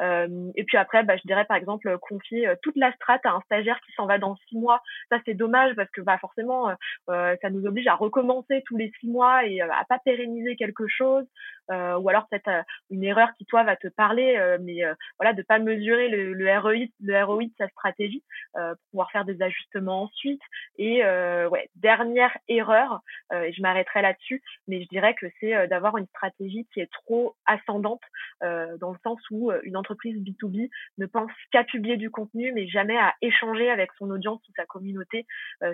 et 0.00 0.64
puis 0.64 0.76
après, 0.76 1.02
bah, 1.02 1.16
je 1.16 1.26
dirais 1.26 1.44
par 1.44 1.56
exemple 1.56 1.98
confier 1.98 2.52
toute 2.62 2.76
la 2.76 2.92
strate 2.92 3.24
à 3.26 3.32
un 3.32 3.40
stagiaire 3.42 3.80
qui 3.80 3.92
s'en 3.92 4.06
va 4.06 4.18
dans 4.18 4.36
six 4.48 4.56
mois. 4.56 4.80
Ça, 5.10 5.18
c'est 5.24 5.34
dommage 5.34 5.74
parce 5.74 5.90
que 5.90 6.00
bah, 6.00 6.18
forcément, 6.18 6.68
ça 7.08 7.50
nous 7.50 7.66
oblige 7.66 7.86
à 7.86 7.94
recommencer 7.94 8.62
tous 8.66 8.76
les 8.76 8.92
six 9.00 9.08
mois 9.08 9.44
et 9.46 9.60
à 9.60 9.84
pas 9.88 9.98
pérenniser 9.98 10.56
quelque 10.56 10.86
chose. 10.86 11.24
Ou 11.70 12.08
alors 12.08 12.26
peut-être 12.28 12.64
une 12.90 13.04
erreur 13.04 13.32
qui 13.34 13.44
toi 13.44 13.62
va 13.62 13.76
te 13.76 13.88
parler, 13.88 14.56
mais 14.60 14.80
voilà 15.18 15.32
de 15.32 15.42
pas 15.42 15.58
mesurer 15.58 16.08
le, 16.08 16.32
le 16.32 16.58
ROI, 16.58 16.86
le 17.00 17.24
ROI 17.24 17.44
de 17.44 17.52
sa 17.58 17.68
stratégie 17.68 18.22
pour 18.54 18.76
pouvoir 18.90 19.10
faire 19.10 19.24
des 19.24 19.40
ajustements 19.42 20.02
ensuite. 20.02 20.40
Et 20.76 21.04
euh, 21.04 21.48
ouais, 21.48 21.70
dernière 21.76 22.36
erreur, 22.48 23.00
euh, 23.32 23.42
et 23.42 23.52
je 23.52 23.62
m'arrêterai 23.62 24.02
là-dessus, 24.02 24.42
mais 24.66 24.82
je 24.82 24.88
dirais 24.88 25.14
que 25.14 25.26
c'est 25.40 25.54
euh, 25.54 25.66
d'avoir 25.66 25.96
une 25.96 26.06
stratégie 26.06 26.66
qui 26.72 26.80
est 26.80 26.90
trop 26.92 27.34
ascendante 27.46 28.02
dans 28.40 28.92
le 28.92 28.98
sens 29.02 29.18
où 29.32 29.50
une 29.64 29.76
entreprise 29.76 30.16
B2B 30.22 30.70
ne 30.98 31.06
pense 31.06 31.30
qu'à 31.50 31.64
publier 31.64 31.96
du 31.96 32.08
contenu, 32.08 32.52
mais 32.52 32.68
jamais 32.68 32.96
à 32.96 33.12
échanger 33.20 33.68
avec 33.68 33.90
son 33.98 34.08
audience 34.10 34.40
ou 34.48 34.52
sa 34.54 34.64
communauté. 34.64 35.26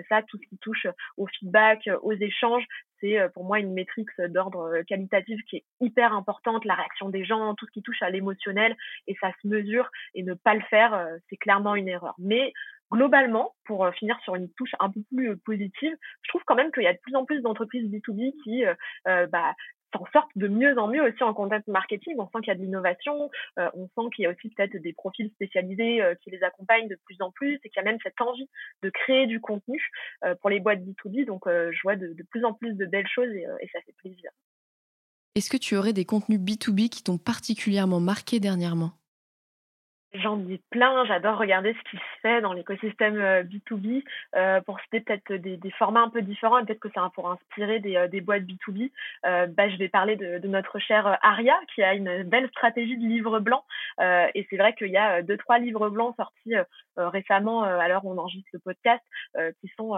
ça, 0.09 0.23
tout 0.23 0.37
ce 0.41 0.47
qui 0.49 0.57
touche 0.57 0.87
au 1.17 1.27
feedback, 1.27 1.87
aux 2.01 2.13
échanges, 2.13 2.65
c'est 2.99 3.17
pour 3.33 3.43
moi 3.43 3.59
une 3.59 3.73
métrique 3.73 4.09
d'ordre 4.29 4.81
qualitatif 4.87 5.39
qui 5.49 5.57
est 5.57 5.65
hyper 5.81 6.13
importante, 6.13 6.65
la 6.65 6.75
réaction 6.75 7.09
des 7.09 7.25
gens, 7.25 7.55
tout 7.55 7.65
ce 7.65 7.71
qui 7.71 7.81
touche 7.81 8.01
à 8.01 8.09
l'émotionnel, 8.09 8.75
et 9.07 9.15
ça 9.21 9.31
se 9.41 9.47
mesure, 9.47 9.89
et 10.13 10.23
ne 10.23 10.33
pas 10.33 10.53
le 10.53 10.61
faire, 10.69 11.07
c'est 11.29 11.37
clairement 11.37 11.75
une 11.75 11.87
erreur. 11.87 12.15
Mais 12.17 12.53
globalement, 12.91 13.53
pour 13.65 13.85
euh, 13.85 13.91
finir 13.91 14.17
sur 14.23 14.35
une 14.35 14.49
touche 14.53 14.73
un 14.79 14.89
peu 14.89 15.01
plus 15.11 15.31
euh, 15.31 15.41
positive, 15.45 15.95
je 16.21 16.29
trouve 16.29 16.43
quand 16.45 16.55
même 16.55 16.71
qu'il 16.71 16.83
y 16.83 16.87
a 16.87 16.93
de 16.93 16.99
plus 16.99 17.15
en 17.15 17.25
plus 17.25 17.41
d'entreprises 17.41 17.89
B2B 17.89 18.33
qui 18.43 18.65
euh, 18.65 19.27
bah, 19.27 19.53
s'en 19.97 20.05
sortent 20.11 20.31
de 20.35 20.47
mieux 20.47 20.77
en 20.77 20.87
mieux 20.87 21.01
aussi 21.01 21.23
en 21.23 21.33
content 21.33 21.59
marketing. 21.67 22.15
On 22.17 22.25
sent 22.25 22.39
qu'il 22.39 22.47
y 22.47 22.51
a 22.51 22.55
de 22.55 22.61
l'innovation, 22.61 23.29
on 23.57 23.87
sent 23.87 24.09
qu'il 24.15 24.23
y 24.23 24.25
a 24.25 24.31
aussi 24.31 24.49
peut-être 24.49 24.77
des 24.77 24.93
profils 24.93 25.29
spécialisés 25.31 26.01
qui 26.21 26.31
les 26.31 26.43
accompagnent 26.43 26.87
de 26.87 26.99
plus 27.05 27.21
en 27.21 27.31
plus 27.31 27.55
et 27.63 27.69
qu'il 27.69 27.77
y 27.77 27.79
a 27.79 27.83
même 27.83 27.99
cette 28.03 28.19
envie 28.21 28.49
de 28.83 28.89
créer 28.89 29.27
du 29.27 29.39
contenu 29.39 29.81
pour 30.41 30.49
les 30.49 30.59
boîtes 30.59 30.81
B2B. 30.81 31.25
Donc, 31.25 31.43
je 31.47 31.81
vois 31.83 31.95
de, 31.95 32.15
plus 32.29 32.43
en 32.45 32.53
plus 32.53 32.73
de 32.73 32.85
belles 32.85 33.07
choses 33.07 33.31
et 33.33 33.67
ça 33.71 33.79
fait 33.85 33.95
plaisir. 33.97 34.31
Est-ce 35.35 35.49
que 35.49 35.57
tu 35.57 35.75
aurais 35.75 35.93
des 35.93 36.05
contenus 36.05 36.39
B2B 36.39 36.89
qui 36.89 37.03
t'ont 37.03 37.17
particulièrement 37.17 37.99
marqué 37.99 38.39
dernièrement? 38.39 38.93
J'en 40.21 40.37
dis 40.37 40.61
plein, 40.69 41.05
j'adore 41.05 41.37
regarder 41.37 41.73
ce 41.73 41.89
qui 41.89 41.97
se 41.97 42.21
fait 42.21 42.41
dans 42.41 42.53
l'écosystème 42.53 43.15
B2B 43.41 43.97
euh, 43.97 44.01
euh, 44.35 44.61
pour 44.61 44.79
citer 44.81 45.01
peut-être 45.01 45.33
des, 45.33 45.57
des, 45.57 45.71
formats 45.71 46.01
un 46.01 46.09
peu 46.09 46.21
différents 46.21 46.59
et 46.59 46.65
peut-être 46.65 46.79
que 46.79 46.91
ça 46.93 47.09
pour 47.13 47.29
inspirer 47.29 47.79
des, 47.79 47.95
euh, 47.97 48.07
des 48.07 48.21
boîtes 48.21 48.43
B2B. 48.43 48.91
bah, 49.23 49.69
je 49.69 49.77
vais 49.77 49.89
parler 49.89 50.15
de, 50.15 50.39
de, 50.39 50.47
notre 50.47 50.79
chère 50.79 51.17
Aria 51.21 51.59
qui 51.73 51.83
a 51.83 51.93
une 51.93 52.23
belle 52.23 52.47
stratégie 52.49 52.97
de 52.97 53.05
livre 53.05 53.39
blanc 53.39 53.63
et 53.99 54.47
c'est 54.49 54.57
vrai 54.57 54.73
qu'il 54.73 54.89
y 54.89 54.97
a 54.97 55.21
deux 55.21 55.37
trois 55.37 55.59
livres 55.59 55.89
blancs 55.89 56.15
sortis 56.15 56.53
récemment 56.97 57.63
à 57.63 57.87
l'heure 57.87 58.05
on 58.05 58.17
enregistre 58.17 58.49
le 58.53 58.59
podcast 58.59 59.03
qui 59.61 59.71
sont 59.77 59.93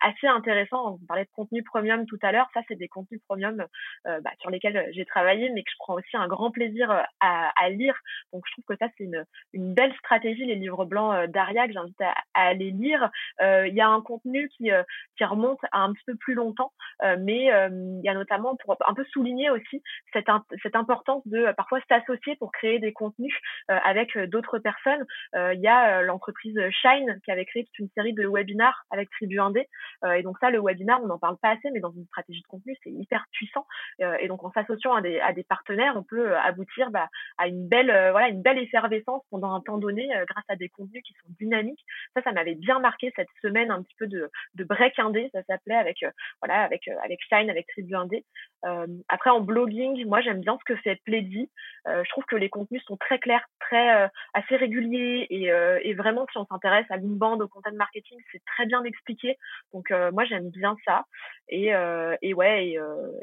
assez 0.00 0.26
intéressants. 0.26 0.94
On 0.94 1.06
parlait 1.06 1.24
de 1.24 1.30
contenu 1.34 1.62
premium 1.62 2.06
tout 2.06 2.18
à 2.22 2.32
l'heure, 2.32 2.48
ça 2.54 2.60
c'est 2.68 2.76
des 2.76 2.88
contenus 2.88 3.20
premium 3.28 3.64
bah, 4.04 4.30
sur 4.40 4.50
lesquels 4.50 4.88
j'ai 4.92 5.04
travaillé 5.04 5.50
mais 5.50 5.62
que 5.62 5.70
je 5.70 5.76
prends 5.78 5.94
aussi 5.94 6.16
un 6.16 6.28
grand 6.28 6.50
plaisir 6.50 6.90
à, 7.20 7.52
à 7.60 7.68
lire. 7.70 7.98
Donc 8.32 8.42
je 8.46 8.52
trouve 8.52 8.64
que 8.64 8.76
ça 8.76 8.90
c'est 8.96 9.04
une 9.04 9.24
une 9.52 9.74
belle 9.74 9.94
stratégie, 9.96 10.44
les 10.44 10.54
livres 10.54 10.84
blancs 10.84 11.14
euh, 11.14 11.26
d'Aria, 11.26 11.66
que 11.66 11.72
j'invite 11.72 12.00
à, 12.00 12.14
aller 12.34 12.70
lire. 12.70 13.10
Euh, 13.40 13.66
il 13.66 13.74
y 13.74 13.80
a 13.80 13.88
un 13.88 14.00
contenu 14.00 14.48
qui, 14.56 14.70
euh, 14.70 14.82
qui 15.16 15.24
remonte 15.24 15.60
à 15.72 15.82
un 15.82 15.92
petit 15.92 16.04
peu 16.06 16.16
plus 16.16 16.34
longtemps, 16.34 16.72
mais 17.18 17.46
il 17.46 18.00
y 18.04 18.08
a 18.08 18.14
notamment 18.14 18.56
pour 18.56 18.76
un 18.86 18.94
peu 18.94 19.04
souligner 19.04 19.50
aussi 19.50 19.82
cette, 20.12 20.26
cette 20.62 20.76
importance 20.76 21.26
de 21.26 21.52
parfois 21.52 21.80
s'associer 21.88 22.36
pour 22.36 22.52
créer 22.52 22.78
des 22.78 22.92
contenus 22.92 23.34
avec 23.68 24.16
d'autres 24.18 24.58
personnes. 24.58 25.04
Il 25.34 25.60
y 25.60 25.68
a 25.68 26.02
l'entreprise 26.02 26.39
Shine 26.42 27.20
qui 27.24 27.30
avait 27.30 27.44
créé 27.44 27.64
toute 27.64 27.78
une 27.78 27.88
série 27.96 28.12
de 28.12 28.26
webinars 28.26 28.84
avec 28.90 29.10
Tribu 29.10 29.36
1D. 29.36 29.66
et 30.16 30.22
donc 30.22 30.38
ça, 30.38 30.50
le 30.50 30.60
webinar, 30.60 31.02
on 31.02 31.06
n'en 31.06 31.18
parle 31.18 31.36
pas 31.38 31.50
assez, 31.50 31.70
mais 31.72 31.80
dans 31.80 31.92
une 31.92 32.06
stratégie 32.06 32.42
de 32.42 32.46
contenu, 32.46 32.76
c'est 32.82 32.90
hyper 32.90 33.26
puissant. 33.32 33.66
et 34.20 34.28
donc 34.28 34.44
en 34.44 34.52
s'associant 34.52 34.94
à 34.94 35.00
des, 35.00 35.44
partenaires, 35.48 35.94
on 35.96 36.02
peut 36.02 36.36
aboutir 36.36 36.90
bah, 36.90 37.08
à 37.38 37.48
une 37.48 37.66
belle, 37.66 37.88
voilà, 38.12 38.28
une 38.28 38.42
belle 38.42 38.58
effervescence 38.58 39.22
pendant 39.30 39.40
pendant 39.40 39.54
un 39.54 39.60
temps 39.60 39.78
donné 39.78 40.08
grâce 40.28 40.44
à 40.48 40.56
des 40.56 40.68
contenus 40.68 41.02
qui 41.02 41.14
sont 41.14 41.28
dynamiques. 41.40 41.84
Ça, 42.14 42.22
ça 42.22 42.32
m'avait 42.32 42.54
bien 42.54 42.78
marqué 42.78 43.12
cette 43.16 43.28
semaine 43.40 43.70
un 43.70 43.82
petit 43.82 43.94
peu 43.98 44.06
de, 44.06 44.30
de 44.54 44.64
break 44.64 44.98
indé, 44.98 45.30
ça 45.32 45.42
s'appelait 45.44 45.76
avec 45.76 46.04
voilà 46.42 46.62
avec 46.62 46.88
avec 47.02 47.20
Shine, 47.28 47.50
avec 47.50 47.66
Tribu 47.68 47.94
Indé. 47.94 48.24
après 49.08 49.30
en 49.30 49.40
blogging, 49.40 50.06
moi 50.06 50.20
j'aime 50.20 50.40
bien 50.40 50.58
ce 50.58 50.64
que 50.72 50.78
fait 50.80 51.00
Plaidy. 51.04 51.50
je 51.86 52.08
trouve 52.10 52.24
que 52.24 52.36
les 52.36 52.50
contenus 52.50 52.82
sont 52.84 52.96
très 52.96 53.18
clairs, 53.18 53.46
très 53.60 54.10
assez 54.34 54.56
réguliers 54.56 55.26
et, 55.30 55.46
et 55.88 55.94
vraiment 55.94 56.26
si 56.30 56.38
on 56.38 56.46
s'intéresse 56.46 56.86
à 56.90 56.96
l'inbound, 56.96 57.40
au 57.42 57.48
content 57.48 57.72
marketing, 57.72 58.18
c'est 58.32 58.42
très 58.44 58.66
bien 58.66 58.82
expliqué. 58.84 59.36
Donc 59.72 59.90
moi 60.12 60.24
j'aime 60.24 60.50
bien 60.50 60.76
ça. 60.84 61.04
Et, 61.48 61.72
et 62.22 62.34
ouais 62.34 62.68
et, 62.68 62.78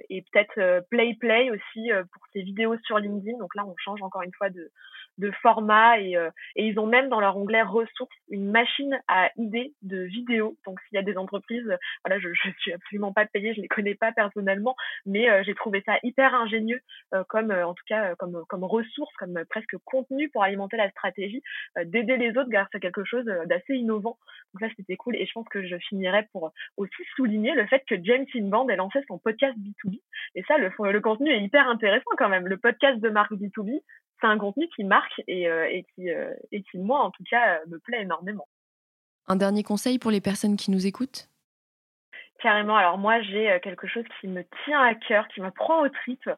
et 0.09 0.23
peut-être 0.23 0.85
Play 0.89 1.15
Play 1.19 1.49
aussi 1.51 1.89
pour 2.13 2.23
ses 2.33 2.41
vidéos 2.41 2.77
sur 2.85 2.99
LinkedIn. 2.99 3.37
Donc 3.37 3.55
là 3.55 3.65
on 3.65 3.75
change 3.77 4.01
encore 4.01 4.21
une 4.21 4.33
fois 4.33 4.49
de 4.49 4.71
de 5.17 5.31
format 5.41 5.99
et, 5.99 6.15
euh, 6.15 6.29
et 6.55 6.65
ils 6.65 6.79
ont 6.79 6.85
même 6.85 7.09
dans 7.09 7.19
leur 7.19 7.37
onglet 7.37 7.61
ressources 7.61 8.15
une 8.29 8.49
machine 8.51 8.99
à 9.07 9.29
idées 9.37 9.73
de 9.81 10.03
vidéos. 10.03 10.57
Donc 10.65 10.79
s'il 10.81 10.95
y 10.95 10.99
a 10.99 11.03
des 11.03 11.17
entreprises, 11.17 11.77
voilà, 12.05 12.19
je, 12.19 12.29
je 12.33 12.49
suis 12.59 12.73
absolument 12.73 13.13
pas 13.13 13.25
payée, 13.25 13.53
je 13.53 13.61
les 13.61 13.67
connais 13.67 13.95
pas 13.95 14.11
personnellement, 14.11 14.75
mais 15.05 15.29
euh, 15.29 15.43
j'ai 15.43 15.55
trouvé 15.55 15.81
ça 15.85 15.97
hyper 16.03 16.33
ingénieux 16.35 16.81
euh, 17.13 17.23
comme 17.29 17.51
en 17.51 17.73
tout 17.73 17.83
cas 17.87 18.15
comme 18.15 18.43
comme 18.47 18.63
ressource, 18.63 19.13
comme 19.17 19.43
presque 19.49 19.75
contenu 19.85 20.29
pour 20.29 20.43
alimenter 20.43 20.77
la 20.77 20.89
stratégie, 20.91 21.41
d'aider 21.85 22.17
les 22.17 22.31
autres 22.31 22.49
grâce 22.49 22.69
à 22.73 22.79
quelque 22.79 23.03
chose 23.03 23.25
d'assez 23.45 23.75
innovant. 23.75 24.17
Donc 24.53 24.61
ça 24.61 24.75
c'était 24.77 24.95
cool 24.95 25.15
et 25.15 25.25
je 25.25 25.31
pense 25.31 25.47
que 25.49 25.65
je 25.65 25.77
finirai 25.89 26.27
pour 26.31 26.51
aussi 26.77 27.03
souligner 27.15 27.53
le 27.53 27.65
fait 27.67 27.83
que 27.87 27.95
James 28.03 28.25
Inband 28.35 28.67
ait 28.69 28.75
lancé 28.75 28.99
son 29.07 29.17
podcast 29.17 29.57
B2B 29.57 29.99
et 30.35 30.43
ça 30.43 30.57
le, 30.57 30.71
le 30.91 31.01
contenu 31.01 31.31
est 31.31 31.41
hyper 31.41 31.67
intéressant 31.67 32.11
quand 32.17 32.29
même. 32.29 32.47
Le 32.47 32.57
podcast 32.57 32.99
de 32.99 33.09
marque 33.09 33.33
B2B, 33.33 33.81
c'est 34.19 34.27
un 34.27 34.37
contenu 34.37 34.67
qui 34.75 34.83
marque 34.83 35.21
et, 35.27 35.47
euh, 35.47 35.67
et, 35.69 35.85
qui, 35.95 36.09
euh, 36.09 36.33
et 36.51 36.61
qui, 36.63 36.77
moi, 36.77 36.99
en 36.99 37.11
tout 37.11 37.23
cas, 37.29 37.55
euh, 37.55 37.65
me 37.67 37.79
plaît 37.79 38.01
énormément. 38.01 38.47
Un 39.27 39.35
dernier 39.35 39.63
conseil 39.63 39.99
pour 39.99 40.11
les 40.11 40.21
personnes 40.21 40.55
qui 40.55 40.71
nous 40.71 40.85
écoutent? 40.85 41.29
Carrément. 42.39 42.77
Alors 42.77 42.99
moi, 42.99 43.19
j'ai 43.23 43.59
quelque 43.63 43.87
chose 43.87 44.05
qui 44.21 44.27
me 44.27 44.43
tient 44.63 44.79
à 44.79 44.93
cœur, 44.93 45.27
qui 45.29 45.41
me 45.41 45.49
prend 45.49 45.81
au 45.81 45.89
tripes. 45.89 46.29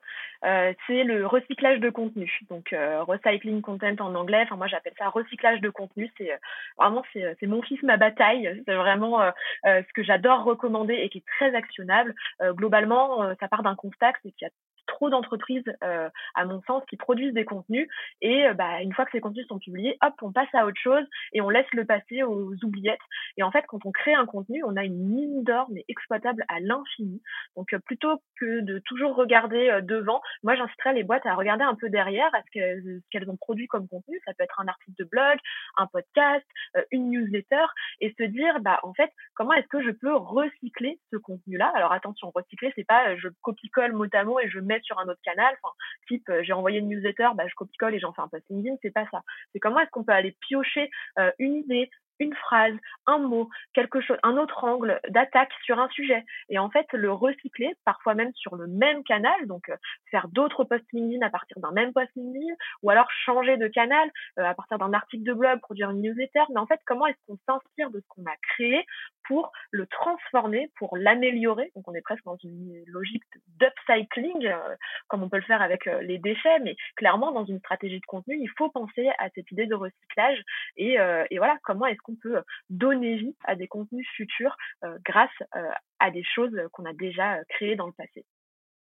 c'est 0.41 1.03
le 1.03 1.27
recyclage 1.27 1.81
de 1.81 1.89
contenu. 1.89 2.39
Donc 2.49 2.73
recycling 2.73 3.61
content 3.61 3.97
en 3.99 4.15
anglais. 4.15 4.43
Enfin 4.43 4.55
moi, 4.55 4.67
j'appelle 4.67 4.93
ça 4.97 5.09
recyclage 5.09 5.59
de 5.59 5.69
contenu. 5.69 6.09
C'est 6.17 6.31
vraiment 6.77 7.03
c'est, 7.11 7.35
c'est 7.41 7.47
mon 7.47 7.61
fils 7.61 7.83
ma 7.83 7.97
bataille. 7.97 8.63
C'est 8.65 8.75
vraiment 8.75 9.19
ce 9.65 9.93
que 9.93 10.01
j'adore 10.01 10.45
recommander 10.45 10.93
et 10.93 11.09
qui 11.09 11.17
est 11.17 11.27
très 11.37 11.53
actionnable. 11.53 12.15
globalement, 12.41 13.35
ça 13.41 13.49
part 13.49 13.63
d'un 13.63 13.75
constat, 13.75 14.13
c'est 14.23 14.31
qu'il 14.31 14.45
y 14.45 14.49
a 14.49 14.53
trop 14.89 15.09
d'entreprises, 15.09 15.63
euh, 15.83 16.09
à 16.35 16.45
mon 16.45 16.61
sens, 16.63 16.83
qui 16.89 16.97
produisent 16.97 17.33
des 17.33 17.45
contenus 17.45 17.87
et 18.21 18.47
euh, 18.47 18.53
bah, 18.53 18.81
une 18.81 18.93
fois 18.93 19.05
que 19.05 19.11
ces 19.11 19.21
contenus 19.21 19.47
sont 19.47 19.59
publiés, 19.59 19.97
hop, 20.01 20.13
on 20.21 20.31
passe 20.31 20.53
à 20.53 20.65
autre 20.65 20.79
chose 20.81 21.05
et 21.33 21.41
on 21.41 21.49
laisse 21.49 21.67
le 21.73 21.85
passer 21.85 22.23
aux 22.23 22.53
oubliettes. 22.63 22.99
Et 23.37 23.43
en 23.43 23.51
fait, 23.51 23.63
quand 23.67 23.85
on 23.85 23.91
crée 23.91 24.13
un 24.13 24.25
contenu, 24.25 24.63
on 24.65 24.75
a 24.75 24.83
une 24.83 24.97
mine 24.97 25.43
d'or 25.43 25.67
mais 25.71 25.85
exploitable 25.87 26.43
à 26.49 26.59
l'infini. 26.59 27.21
Donc 27.55 27.73
euh, 27.73 27.79
plutôt 27.79 28.21
que 28.39 28.61
de 28.61 28.79
toujours 28.79 29.15
regarder 29.15 29.79
devant, 29.83 30.21
moi 30.43 30.55
j'inciterais 30.55 30.93
les 30.93 31.03
boîtes 31.03 31.25
à 31.25 31.35
regarder 31.35 31.63
un 31.63 31.75
peu 31.75 31.89
derrière 31.89 32.33
à 32.33 32.41
ce 32.41 32.99
qu'elles 33.11 33.29
ont 33.29 33.37
produit 33.37 33.67
comme 33.67 33.87
contenu. 33.87 34.19
Ça 34.25 34.33
peut 34.33 34.43
être 34.43 34.59
un 34.59 34.67
article 34.67 34.95
de 34.97 35.05
blog, 35.05 35.37
un 35.77 35.87
podcast, 35.87 36.45
une 36.91 37.11
newsletter 37.11 37.65
et 38.01 38.13
se 38.17 38.23
dire 38.23 38.59
bah 38.61 38.79
en 38.83 38.93
fait 38.93 39.11
comment 39.35 39.53
est-ce 39.53 39.67
que 39.67 39.83
je 39.83 39.91
peux 39.91 40.15
recycler 40.15 40.99
ce 41.11 41.17
contenu-là? 41.17 41.71
Alors 41.75 41.91
attention, 41.91 42.31
recycler 42.33 42.73
c'est 42.75 42.87
pas 42.87 43.15
je 43.17 43.27
copie-colle 43.41 43.93
mot 43.93 44.07
à 44.13 44.23
mot 44.23 44.39
et 44.39 44.49
je 44.49 44.59
mets 44.59 44.78
sur 44.83 44.99
un 44.99 45.07
autre 45.07 45.21
canal. 45.23 45.55
Enfin, 45.61 45.73
type, 46.07 46.27
euh, 46.29 46.43
j'ai 46.43 46.53
envoyé 46.53 46.79
une 46.79 46.89
newsletter, 46.89 47.29
bah, 47.35 47.45
je 47.47 47.55
copie-colle 47.55 47.95
et 47.95 47.99
j'en 47.99 48.13
fais 48.13 48.21
un 48.21 48.27
post 48.27 48.45
LinkedIn. 48.49 48.75
C'est 48.81 48.93
pas 48.93 49.05
ça. 49.11 49.21
C'est 49.53 49.59
comment 49.59 49.79
est-ce 49.79 49.91
qu'on 49.91 50.03
peut 50.03 50.13
aller 50.13 50.35
piocher 50.47 50.89
euh, 51.17 51.31
une 51.39 51.55
idée, 51.55 51.89
une 52.19 52.35
phrase, 52.35 52.75
un 53.07 53.17
mot, 53.19 53.49
quelque 53.73 54.01
chose, 54.01 54.17
un 54.23 54.37
autre 54.37 54.63
angle 54.63 54.99
d'attaque 55.09 55.51
sur 55.63 55.79
un 55.79 55.89
sujet. 55.89 56.23
Et 56.49 56.59
en 56.59 56.69
fait, 56.69 56.85
le 56.93 57.11
recycler, 57.11 57.73
parfois 57.85 58.13
même 58.13 58.33
sur 58.35 58.55
le 58.55 58.67
même 58.67 59.03
canal, 59.03 59.47
donc 59.47 59.69
euh, 59.69 59.75
faire 60.11 60.27
d'autres 60.27 60.63
posts 60.63 60.85
LinkedIn 60.93 61.25
à 61.25 61.29
partir 61.29 61.59
d'un 61.59 61.71
même 61.71 61.93
post 61.93 62.11
LinkedIn, 62.15 62.53
ou 62.83 62.89
alors 62.89 63.09
changer 63.25 63.57
de 63.57 63.67
canal 63.67 64.11
euh, 64.37 64.43
à 64.43 64.53
partir 64.53 64.77
d'un 64.77 64.93
article 64.93 65.23
de 65.23 65.33
blog, 65.33 65.59
produire 65.61 65.91
une 65.91 66.01
newsletter. 66.01 66.43
Mais 66.49 66.59
en 66.59 66.67
fait, 66.67 66.79
comment 66.85 67.07
est-ce 67.07 67.17
qu'on 67.27 67.37
s'inspire 67.47 67.89
de 67.89 67.99
ce 67.99 68.07
qu'on 68.09 68.25
a 68.25 68.35
créé 68.55 68.85
pour 69.27 69.51
le 69.71 69.85
transformer, 69.87 70.71
pour 70.77 70.97
l'améliorer? 70.97 71.71
Donc 71.75 71.87
on 71.87 71.93
est 71.93 72.01
presque 72.01 72.25
dans 72.25 72.37
une 72.43 72.83
logique 72.87 73.23
d'upcycling, 73.59 74.47
euh, 74.47 74.75
comme 75.07 75.23
on 75.23 75.29
peut 75.29 75.37
le 75.37 75.43
faire 75.43 75.61
avec 75.61 75.85
les 75.85 76.17
déchets, 76.17 76.59
mais 76.59 76.75
clairement 76.95 77.31
dans 77.31 77.45
une 77.45 77.59
stratégie 77.59 77.99
de 77.99 78.05
contenu, 78.05 78.37
il 78.39 78.49
faut 78.57 78.69
penser 78.69 79.09
à 79.17 79.29
cette 79.35 79.49
idée 79.51 79.65
de 79.65 79.75
recyclage. 79.75 80.41
Et, 80.77 80.97
et 81.29 81.37
voilà, 81.37 81.57
comment 81.63 81.85
est-ce 81.85 82.01
on 82.09 82.15
peut 82.15 82.41
donner 82.69 83.17
vie 83.17 83.35
à 83.45 83.55
des 83.55 83.67
contenus 83.67 84.07
futurs 84.15 84.55
euh, 84.83 84.97
grâce 85.05 85.29
euh, 85.55 85.69
à 85.99 86.11
des 86.11 86.23
choses 86.23 86.55
qu'on 86.71 86.85
a 86.85 86.93
déjà 86.93 87.35
euh, 87.35 87.43
créées 87.49 87.75
dans 87.75 87.87
le 87.87 87.93
passé. 87.93 88.25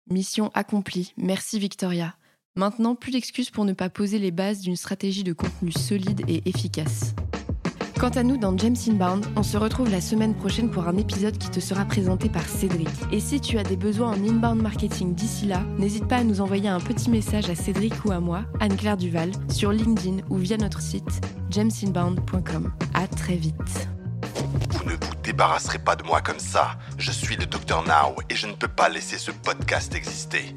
Mission 0.09 0.51
accomplie. 0.55 1.13
Merci 1.17 1.59
Victoria. 1.59 2.15
Maintenant, 2.57 2.97
plus 2.97 3.13
d'excuses 3.13 3.51
pour 3.51 3.65
ne 3.65 3.73
pas 3.73 3.91
poser 3.91 4.19
les 4.19 4.33
bases 4.33 4.61
d'une 4.61 4.77
stratégie 4.77 5.25
de 5.25 5.33
contenu 5.33 5.71
solide 5.71 6.23
et 6.29 6.49
efficace. 6.49 7.15
Quant 8.01 8.09
à 8.09 8.23
nous, 8.23 8.39
dans 8.39 8.57
James 8.57 8.77
Inbound, 8.89 9.27
on 9.37 9.43
se 9.43 9.59
retrouve 9.59 9.91
la 9.91 10.01
semaine 10.01 10.35
prochaine 10.35 10.71
pour 10.71 10.89
un 10.89 10.97
épisode 10.97 11.37
qui 11.37 11.51
te 11.51 11.61
sera 11.61 11.85
présenté 11.85 12.31
par 12.31 12.49
Cédric. 12.49 12.89
Et 13.13 13.21
si 13.21 13.43
tu 13.43 13.59
as 13.59 13.63
des 13.63 13.77
besoins 13.77 14.13
en 14.13 14.27
inbound 14.27 14.63
marketing 14.63 15.15
d'ici 15.15 15.45
là, 15.45 15.61
n'hésite 15.77 16.09
pas 16.09 16.17
à 16.17 16.25
nous 16.25 16.41
envoyer 16.41 16.71
un 16.71 16.81
petit 16.81 17.11
message 17.11 17.51
à 17.51 17.55
Cédric 17.55 17.93
ou 18.07 18.11
à 18.11 18.19
moi, 18.19 18.45
Anne-Claire 18.59 18.97
Duval, 18.97 19.33
sur 19.51 19.71
LinkedIn 19.71 20.23
ou 20.31 20.39
via 20.39 20.57
notre 20.57 20.81
site 20.81 21.21
jamesinbound.com. 21.51 22.73
À 22.95 23.07
très 23.07 23.37
vite. 23.37 23.89
Vous 24.71 24.85
ne 24.85 24.93
vous 24.93 25.15
débarrasserez 25.23 25.79
pas 25.79 25.95
de 25.95 26.03
moi 26.03 26.23
comme 26.23 26.41
ça. 26.41 26.79
Je 26.97 27.11
suis 27.13 27.37
le 27.37 27.45
Dr 27.45 27.83
Now 27.83 28.17
et 28.31 28.35
je 28.35 28.47
ne 28.47 28.55
peux 28.55 28.69
pas 28.69 28.89
laisser 28.89 29.19
ce 29.19 29.31
podcast 29.31 29.95
exister. 29.95 30.57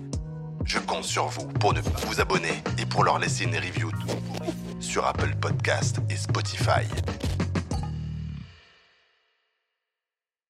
Je 0.63 0.79
compte 0.79 1.03
sur 1.03 1.27
vous 1.27 1.47
pour 1.59 1.73
ne 1.73 1.81
pas 1.81 1.99
vous 2.07 2.21
abonner 2.21 2.63
et 2.77 2.85
pour 2.85 3.03
leur 3.03 3.19
laisser 3.19 3.43
une 3.43 3.55
review 3.57 3.91
sur 4.93 5.07
Apple 5.07 5.33
Podcast 5.41 5.97
et 6.07 6.15
Spotify. 6.15 6.85